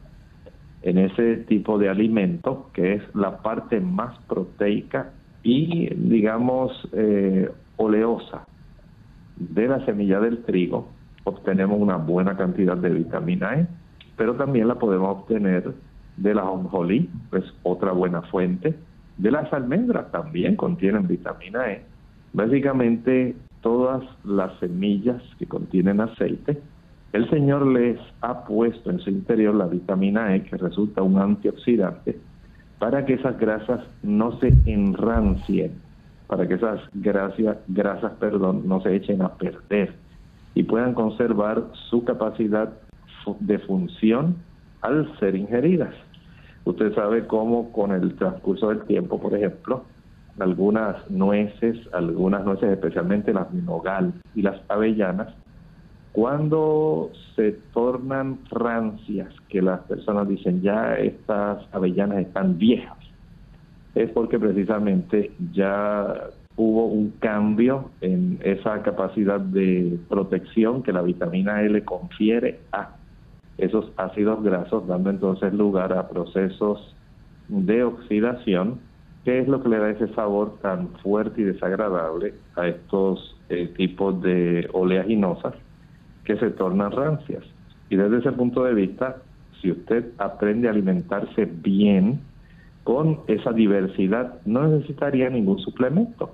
[0.83, 5.11] en ese tipo de alimento, que es la parte más proteica
[5.43, 8.45] y, digamos, eh, oleosa
[9.37, 10.87] de la semilla del trigo,
[11.23, 13.67] obtenemos una buena cantidad de vitamina E,
[14.17, 15.73] pero también la podemos obtener
[16.17, 18.75] de la jonjolí, es otra buena fuente.
[19.17, 21.83] De las almendras también contienen vitamina E.
[22.33, 26.59] Básicamente, todas las semillas que contienen aceite
[27.13, 32.17] el Señor les ha puesto en su interior la vitamina E, que resulta un antioxidante,
[32.79, 35.73] para que esas grasas no se enrancien,
[36.27, 39.93] para que esas grasas, grasas perdón, no se echen a perder
[40.55, 42.73] y puedan conservar su capacidad
[43.39, 44.37] de función
[44.81, 45.93] al ser ingeridas.
[46.63, 49.83] Usted sabe cómo con el transcurso del tiempo, por ejemplo,
[50.39, 53.47] algunas nueces, algunas nueces, especialmente las
[54.33, 55.27] y las avellanas,
[56.11, 62.97] cuando se tornan rancias, que las personas dicen ya estas avellanas están viejas,
[63.95, 71.61] es porque precisamente ya hubo un cambio en esa capacidad de protección que la vitamina
[71.61, 72.95] le confiere a
[73.57, 76.95] esos ácidos grasos, dando entonces lugar a procesos
[77.47, 78.79] de oxidación,
[79.23, 83.67] que es lo que le da ese sabor tan fuerte y desagradable a estos eh,
[83.77, 85.53] tipos de oleaginosas
[86.23, 87.43] que se tornan rancias.
[87.89, 89.17] Y desde ese punto de vista,
[89.61, 92.19] si usted aprende a alimentarse bien
[92.83, 96.31] con esa diversidad, no necesitaría ningún suplemento.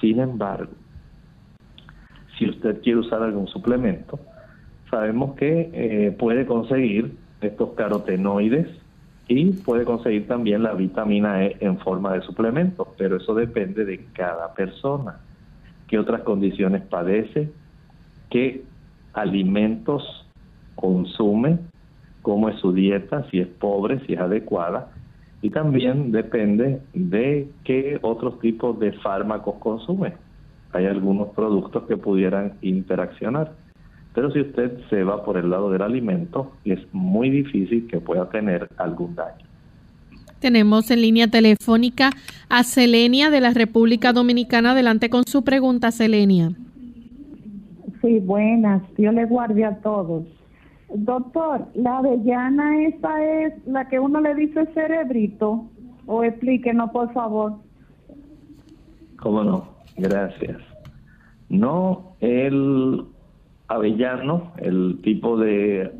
[0.00, 0.72] Sin embargo,
[2.38, 4.18] si usted quiere usar algún suplemento,
[4.90, 8.68] sabemos que eh, puede conseguir estos carotenoides
[9.28, 14.06] y puede conseguir también la vitamina E en forma de suplemento, pero eso depende de
[14.12, 15.20] cada persona,
[15.86, 17.50] qué otras condiciones padece,
[18.28, 18.64] qué
[19.12, 20.26] alimentos
[20.74, 21.58] consume,
[22.22, 24.90] cómo es su dieta, si es pobre, si es adecuada,
[25.42, 30.14] y también depende de qué otros tipos de fármacos consume.
[30.72, 33.52] Hay algunos productos que pudieran interaccionar,
[34.14, 38.28] pero si usted se va por el lado del alimento, es muy difícil que pueda
[38.28, 39.46] tener algún daño.
[40.40, 42.10] Tenemos en línea telefónica
[42.48, 44.72] a Selenia de la República Dominicana.
[44.72, 46.52] Adelante con su pregunta, Selenia.
[48.00, 48.82] Sí, buenas.
[48.96, 50.24] Dios le guarde a todos.
[50.94, 55.66] Doctor, ¿la avellana esa es la que uno le dice cerebrito?
[56.06, 57.54] O explíquenos, por favor.
[59.20, 59.68] ¿Cómo no?
[59.96, 60.58] Gracias.
[61.48, 63.04] No el
[63.68, 65.92] avellano, el tipo de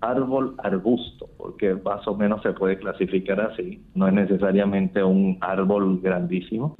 [0.00, 6.00] árbol arbusto, porque más o menos se puede clasificar así, no es necesariamente un árbol
[6.00, 6.76] grandísimo,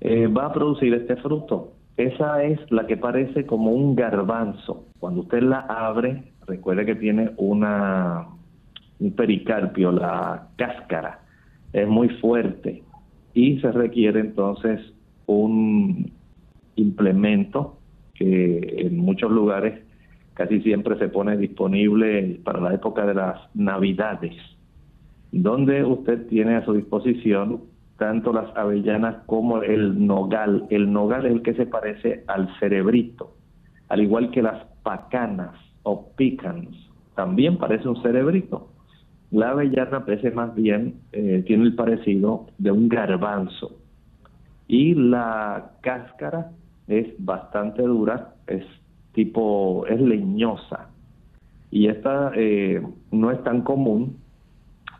[0.00, 1.72] eh, va a producir este fruto.
[1.96, 4.86] Esa es la que parece como un garbanzo.
[4.98, 8.26] Cuando usted la abre, recuerde que tiene una
[8.98, 11.20] un pericarpio, la cáscara
[11.72, 12.82] es muy fuerte
[13.34, 14.80] y se requiere entonces
[15.26, 16.10] un
[16.76, 17.78] implemento
[18.14, 19.82] que en muchos lugares
[20.34, 24.34] casi siempre se pone disponible para la época de las navidades,
[25.32, 27.62] donde usted tiene a su disposición
[27.98, 30.66] tanto las avellanas como el nogal.
[30.70, 33.34] El nogal es el que se parece al cerebrito,
[33.88, 36.76] al igual que las pacanas o pecans,
[37.14, 38.68] también parece un cerebrito.
[39.30, 43.72] La avellana parece más bien, eh, tiene el parecido de un garbanzo.
[44.68, 46.50] Y la cáscara
[46.86, 48.64] es bastante dura, es
[49.12, 50.90] tipo, es leñosa.
[51.70, 54.18] Y esta eh, no es tan común,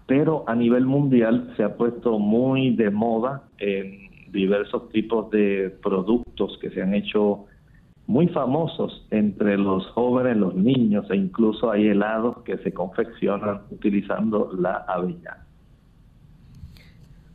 [0.07, 6.59] pero a nivel mundial se ha puesto muy de moda en diversos tipos de productos
[6.61, 7.47] que se han hecho
[8.07, 14.53] muy famosos entre los jóvenes, los niños e incluso hay helados que se confeccionan utilizando
[14.57, 15.45] la avellana.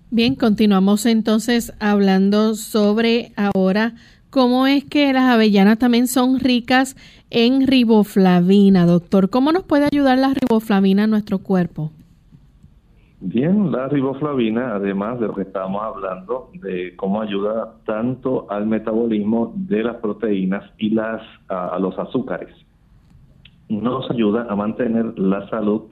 [0.09, 3.95] Bien, continuamos entonces hablando sobre ahora
[4.29, 6.95] cómo es que las avellanas también son ricas
[7.29, 9.29] en riboflavina, doctor.
[9.29, 11.91] ¿Cómo nos puede ayudar la riboflavina en nuestro cuerpo?
[13.23, 19.53] Bien, la riboflavina, además de lo que estábamos hablando, de cómo ayuda tanto al metabolismo
[19.55, 22.49] de las proteínas y las a, los azúcares,
[23.69, 25.83] nos ayuda a mantener la salud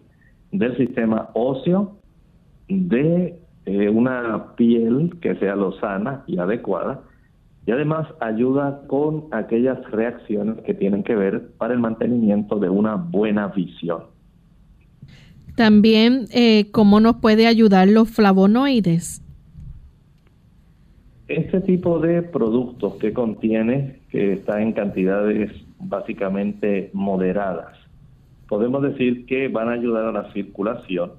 [0.51, 1.97] del sistema óseo,
[2.67, 7.01] de eh, una piel que sea lozana y adecuada,
[7.67, 12.95] y además ayuda con aquellas reacciones que tienen que ver para el mantenimiento de una
[12.95, 14.05] buena visión.
[15.59, 19.21] También, eh, ¿cómo nos puede ayudar los flavonoides?
[21.27, 27.77] Este tipo de productos que contiene, que está en cantidades básicamente moderadas,
[28.47, 31.11] podemos decir que van a ayudar a la circulación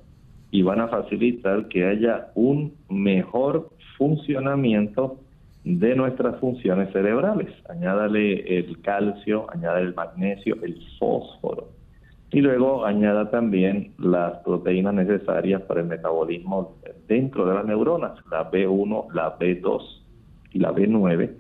[0.51, 3.69] y van a facilitar que haya un mejor
[3.99, 5.21] funcionamiento
[5.65, 7.51] de nuestras funciones cerebrales.
[7.69, 11.80] Añádale el calcio, añádale el magnesio, el fósforo
[12.33, 16.77] y luego añada también las proteínas necesarias para el metabolismo
[17.09, 19.83] dentro de las neuronas, la B1, la B2
[20.53, 21.31] y la B9.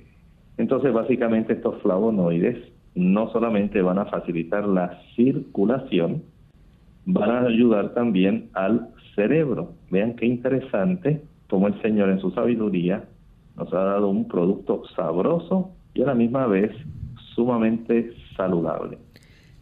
[0.58, 2.58] Entonces, básicamente estos flavonoides
[2.94, 6.24] no solamente van a facilitar la circulación,
[7.06, 9.74] van a ayudar también al cerebro.
[9.90, 13.04] Vean qué interesante como el Señor en su sabiduría
[13.56, 16.72] nos ha dado un producto sabroso y a la misma vez
[17.34, 18.98] sumamente saludable.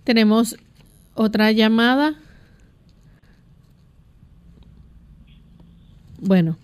[0.04, 0.56] Tenemos
[1.18, 2.14] otra llamada.
[6.20, 6.56] Bueno,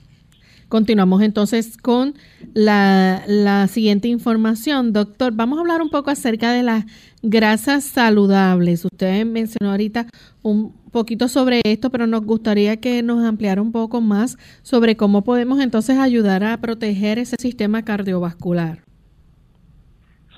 [0.69, 2.15] continuamos entonces con
[2.55, 4.93] la, la, siguiente información.
[4.93, 6.85] Doctor, vamos a hablar un poco acerca de las
[7.23, 8.85] grasas saludables.
[8.85, 10.07] Usted mencionó ahorita
[10.43, 15.23] un poquito sobre esto, pero nos gustaría que nos ampliara un poco más sobre cómo
[15.23, 18.83] podemos entonces ayudar a proteger ese sistema cardiovascular.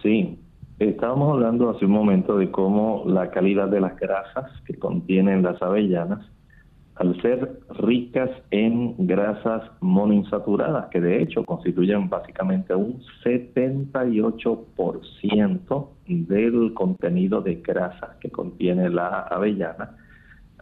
[0.03, 0.39] Sí,
[0.79, 5.63] Estábamos hablando hace un momento de cómo la calidad de las grasas que contienen las
[5.63, 6.31] avellanas,
[6.97, 17.41] al ser ricas en grasas monoinsaturadas, que de hecho constituyen básicamente un 78% del contenido
[17.41, 19.97] de grasas que contiene la avellana,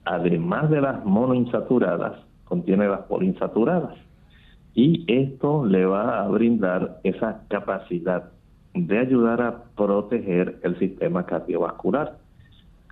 [0.04, 3.96] además de las monoinsaturadas, contiene las poliinsaturadas.
[4.74, 8.30] Y esto le va a brindar esa capacidad
[8.74, 12.18] de ayudar a proteger el sistema cardiovascular.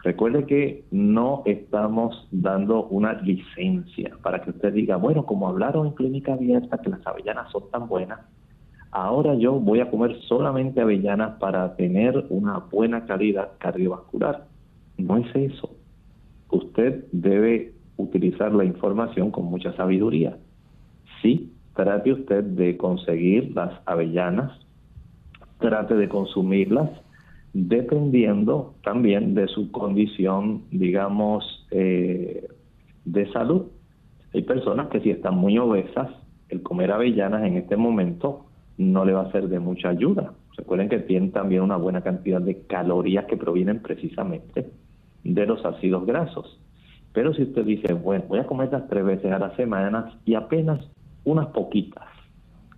[0.04, 5.92] Recuerde que no estamos dando una licencia para que usted diga, bueno, como hablaron en
[5.92, 8.20] clínica abierta que las avellanas son tan buenas,
[8.90, 14.46] ahora yo voy a comer solamente avellanas para tener una buena calidad cardiovascular.
[14.98, 15.70] No es eso.
[16.50, 20.36] Usted debe utilizar la información con mucha sabiduría.
[21.22, 24.61] Sí, trate usted de conseguir las avellanas
[25.62, 26.90] trate de consumirlas
[27.54, 32.48] dependiendo también de su condición, digamos, eh,
[33.04, 33.66] de salud.
[34.32, 36.08] Hay personas que si están muy obesas,
[36.48, 38.46] el comer avellanas en este momento
[38.78, 40.32] no le va a ser de mucha ayuda.
[40.56, 44.70] Recuerden que tienen también una buena cantidad de calorías que provienen precisamente
[45.24, 46.58] de los ácidos grasos.
[47.12, 50.80] Pero si usted dice, bueno, voy a comerlas tres veces a la semana y apenas
[51.24, 52.04] unas poquitas,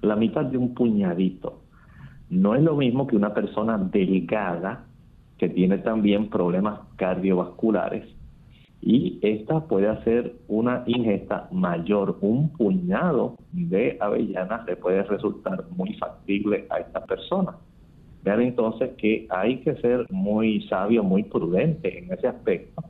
[0.02, 1.60] la mitad de un puñadito,
[2.34, 4.86] no es lo mismo que una persona delgada
[5.38, 8.04] que tiene también problemas cardiovasculares
[8.80, 15.94] y esta puede hacer una ingesta mayor, un puñado de avellanas le puede resultar muy
[15.94, 17.56] factible a esta persona.
[18.24, 22.82] Vean entonces que hay que ser muy sabio, muy prudente en ese aspecto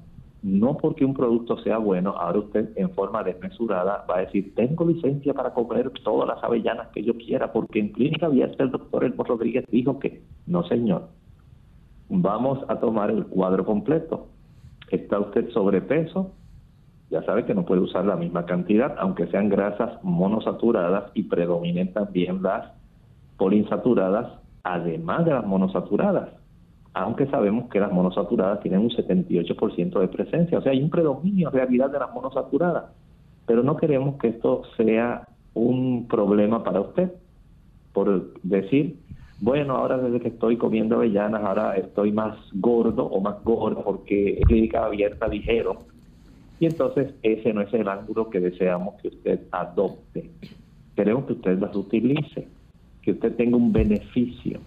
[0.45, 4.85] no porque un producto sea bueno, ahora usted en forma desmesurada va a decir, tengo
[4.85, 9.05] licencia para comer todas las avellanas que yo quiera, porque en clínica abierta el doctor
[9.05, 11.09] Elmo Rodríguez dijo que no, señor.
[12.11, 14.27] Vamos a tomar el cuadro completo.
[14.91, 16.33] ¿Está usted sobrepeso?
[17.09, 21.95] Ya sabe que no puede usar la misma cantidad, aunque sean grasas monosaturadas y predominen
[21.95, 22.71] también las
[23.39, 24.31] poliinsaturadas,
[24.63, 26.44] además de las monosaturadas
[26.95, 31.49] aunque sabemos que las monosaturadas tienen un 78% de presencia, o sea, hay un predominio
[31.49, 32.93] en realidad de las monosaturadas,
[33.47, 37.13] pero no queremos que esto sea un problema para usted,
[37.93, 39.01] por decir,
[39.41, 44.39] bueno, ahora desde que estoy comiendo avellanas, ahora estoy más gordo o más gordo porque
[44.39, 45.79] es clínica abierta dijeron,
[46.61, 50.31] y entonces ese no es el ángulo que deseamos que usted adopte.
[50.95, 52.49] Queremos que usted las utilice,
[53.03, 54.61] que usted tenga un beneficio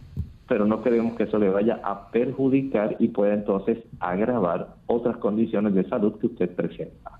[0.47, 5.73] pero no queremos que eso le vaya a perjudicar y pueda entonces agravar otras condiciones
[5.73, 7.11] de salud que usted presenta.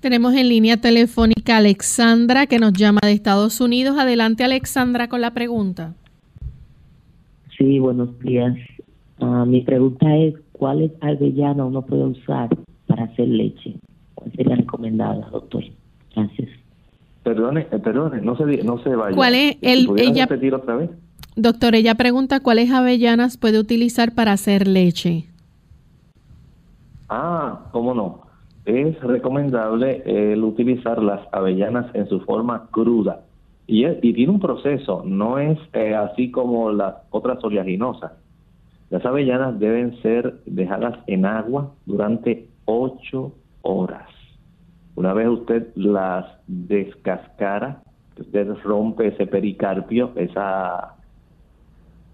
[0.00, 3.96] Tenemos en línea telefónica a Alexandra que nos llama de Estados Unidos.
[3.98, 5.94] Adelante Alexandra con la pregunta.
[7.56, 8.56] Sí, buenos días.
[9.20, 12.48] Ah, mi pregunta es, ¿cuál es avellana uno puede usar
[12.88, 13.76] para hacer leche?
[14.16, 15.62] ¿Cuál sería recomendada, doctor?
[16.14, 16.48] Gracias.
[17.22, 19.14] Perdone, eh, perdone, no se, no se vaya.
[19.14, 20.90] ¿Cuál es el, ella, repetir otra vez?
[21.36, 25.24] Doctor, ella pregunta cuáles avellanas puede utilizar para hacer leche.
[27.08, 28.22] Ah, cómo no.
[28.66, 33.22] Es recomendable el utilizar las avellanas en su forma cruda.
[33.66, 38.12] Y, y tiene un proceso, no es eh, así como las otras oleaginosas.
[38.90, 44.08] Las avellanas deben ser dejadas en agua durante ocho horas.
[44.96, 47.82] Una vez usted las descascara,
[48.20, 50.96] usted rompe ese pericarpio, esa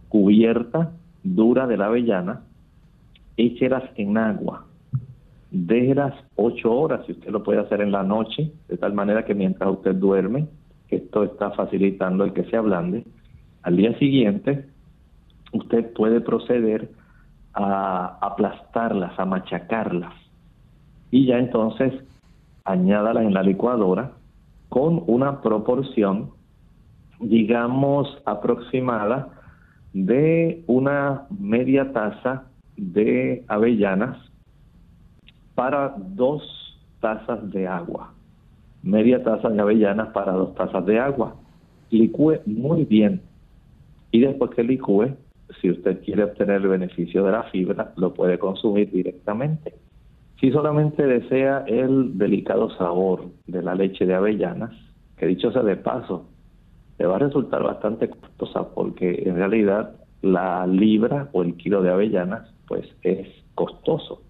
[0.09, 0.93] cubierta
[1.23, 2.43] dura de la avellana,
[3.37, 4.67] échelas en agua,
[5.51, 9.35] déjelas ocho horas, si usted lo puede hacer en la noche, de tal manera que
[9.35, 10.47] mientras usted duerme,
[10.89, 13.05] esto está facilitando el que se ablande,
[13.63, 14.69] al día siguiente
[15.53, 16.91] usted puede proceder
[17.55, 20.15] a aplastarlas, a machacarlas,
[21.11, 21.93] y ya entonces
[22.65, 24.13] añádalas en la licuadora
[24.69, 26.31] con una proporción,
[27.21, 29.38] digamos, aproximada
[29.93, 32.45] de una media taza
[32.77, 34.17] de avellanas
[35.55, 36.43] para dos
[37.01, 38.15] tazas de agua.
[38.83, 41.35] Media taza de avellanas para dos tazas de agua.
[41.91, 43.23] Licúe muy bien.
[44.13, 45.17] Y después que licúe,
[45.61, 49.75] si usted quiere obtener el beneficio de la fibra, lo puede consumir directamente.
[50.41, 54.73] Si solamente desea el delicado sabor de la leche de avellanas,
[55.17, 56.29] que dicho sea de paso,
[56.99, 61.91] le va a resultar bastante costosa porque en realidad la libra o el kilo de
[61.91, 64.23] avellanas pues es costoso.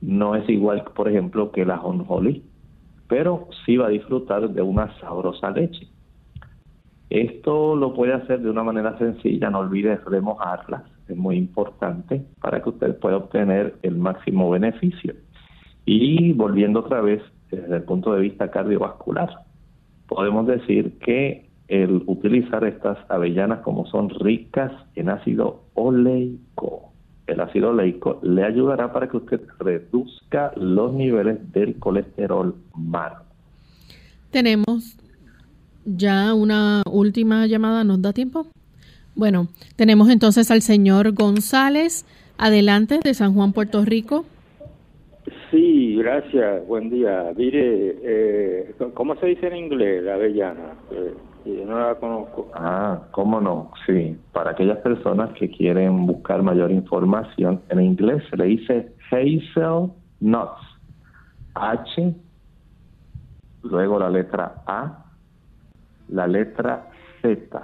[0.00, 2.44] No es igual, por ejemplo, que la jonjolí,
[3.08, 5.88] pero sí va a disfrutar de una sabrosa leche.
[7.10, 12.62] Esto lo puede hacer de una manera sencilla, no olvide remojarlas, es muy importante para
[12.62, 15.14] que usted pueda obtener el máximo beneficio.
[15.84, 19.28] Y volviendo otra vez desde el punto de vista cardiovascular,
[20.06, 26.90] podemos decir que el utilizar estas avellanas como son ricas en ácido oleico.
[27.28, 33.20] El ácido oleico le ayudará para que usted reduzca los niveles del colesterol malo.
[34.32, 34.98] Tenemos
[35.84, 38.48] ya una última llamada, ¿nos da tiempo?
[39.14, 39.46] Bueno,
[39.76, 42.04] tenemos entonces al señor González,
[42.36, 44.24] adelante de San Juan, Puerto Rico.
[45.52, 47.32] Sí, gracias, buen día.
[47.36, 50.74] Mire, eh, ¿cómo se dice en inglés la avellana?
[50.90, 51.14] Eh,
[51.44, 52.50] no la conozco.
[52.54, 54.18] Ah, cómo no, sí.
[54.32, 60.60] Para aquellas personas que quieren buscar mayor información, en inglés se le dice hazel nuts.
[61.54, 62.14] H,
[63.62, 65.06] luego la letra A,
[66.08, 66.88] la letra
[67.20, 67.60] Z,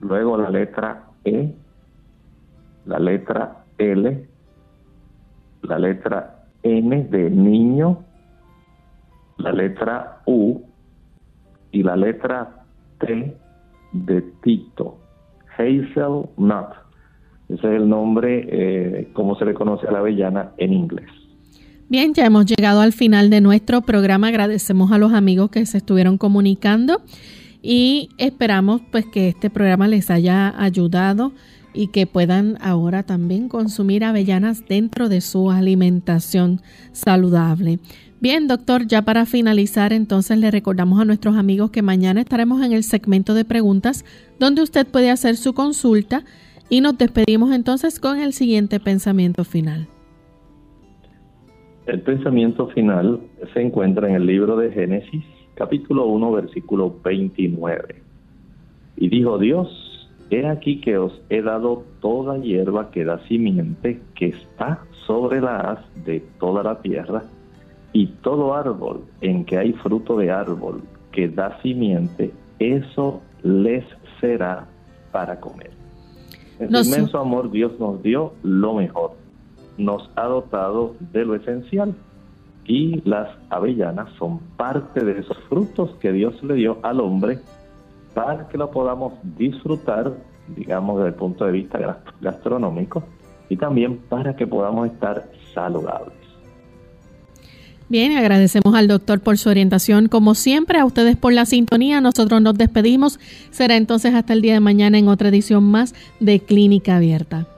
[0.00, 1.52] luego la letra E,
[2.86, 4.28] la letra L,
[5.62, 8.04] la letra N de niño,
[9.38, 10.69] la letra U,
[11.72, 12.64] y la letra
[12.98, 13.36] T
[13.92, 14.98] de Tito,
[15.56, 16.68] Hazelnut.
[17.48, 21.08] Ese es el nombre, eh, como se le conoce a la avellana en inglés.
[21.88, 24.28] Bien, ya hemos llegado al final de nuestro programa.
[24.28, 27.02] Agradecemos a los amigos que se estuvieron comunicando
[27.62, 31.32] y esperamos pues que este programa les haya ayudado
[31.72, 36.60] y que puedan ahora también consumir avellanas dentro de su alimentación
[36.92, 37.80] saludable.
[38.22, 42.72] Bien, doctor, ya para finalizar, entonces le recordamos a nuestros amigos que mañana estaremos en
[42.72, 44.04] el segmento de preguntas
[44.38, 46.22] donde usted puede hacer su consulta
[46.68, 49.88] y nos despedimos entonces con el siguiente pensamiento final.
[51.86, 53.20] El pensamiento final
[53.54, 58.02] se encuentra en el libro de Génesis, capítulo 1, versículo 29.
[58.98, 64.26] Y dijo Dios, he aquí que os he dado toda hierba que da simiente, que
[64.26, 67.24] está sobre la haz de toda la tierra,
[67.92, 70.82] y todo árbol en que hay fruto de árbol
[71.12, 73.84] que da simiente, eso les
[74.20, 74.66] será
[75.12, 75.70] para comer.
[76.58, 79.12] En su inmenso amor Dios nos dio lo mejor.
[79.78, 81.94] Nos ha dotado de lo esencial.
[82.66, 87.38] Y las avellanas son parte de esos frutos que Dios le dio al hombre
[88.14, 90.12] para que lo podamos disfrutar,
[90.54, 93.02] digamos, desde el punto de vista gastronómico
[93.48, 96.19] y también para que podamos estar saludables.
[97.90, 100.06] Bien, agradecemos al doctor por su orientación.
[100.06, 102.00] Como siempre, a ustedes por la sintonía.
[102.00, 103.18] Nosotros nos despedimos.
[103.50, 107.48] Será entonces hasta el día de mañana en otra edición más de Clínica Abierta.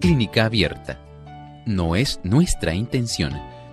[0.00, 0.98] Clínica Abierta.
[1.66, 3.30] No es nuestra intención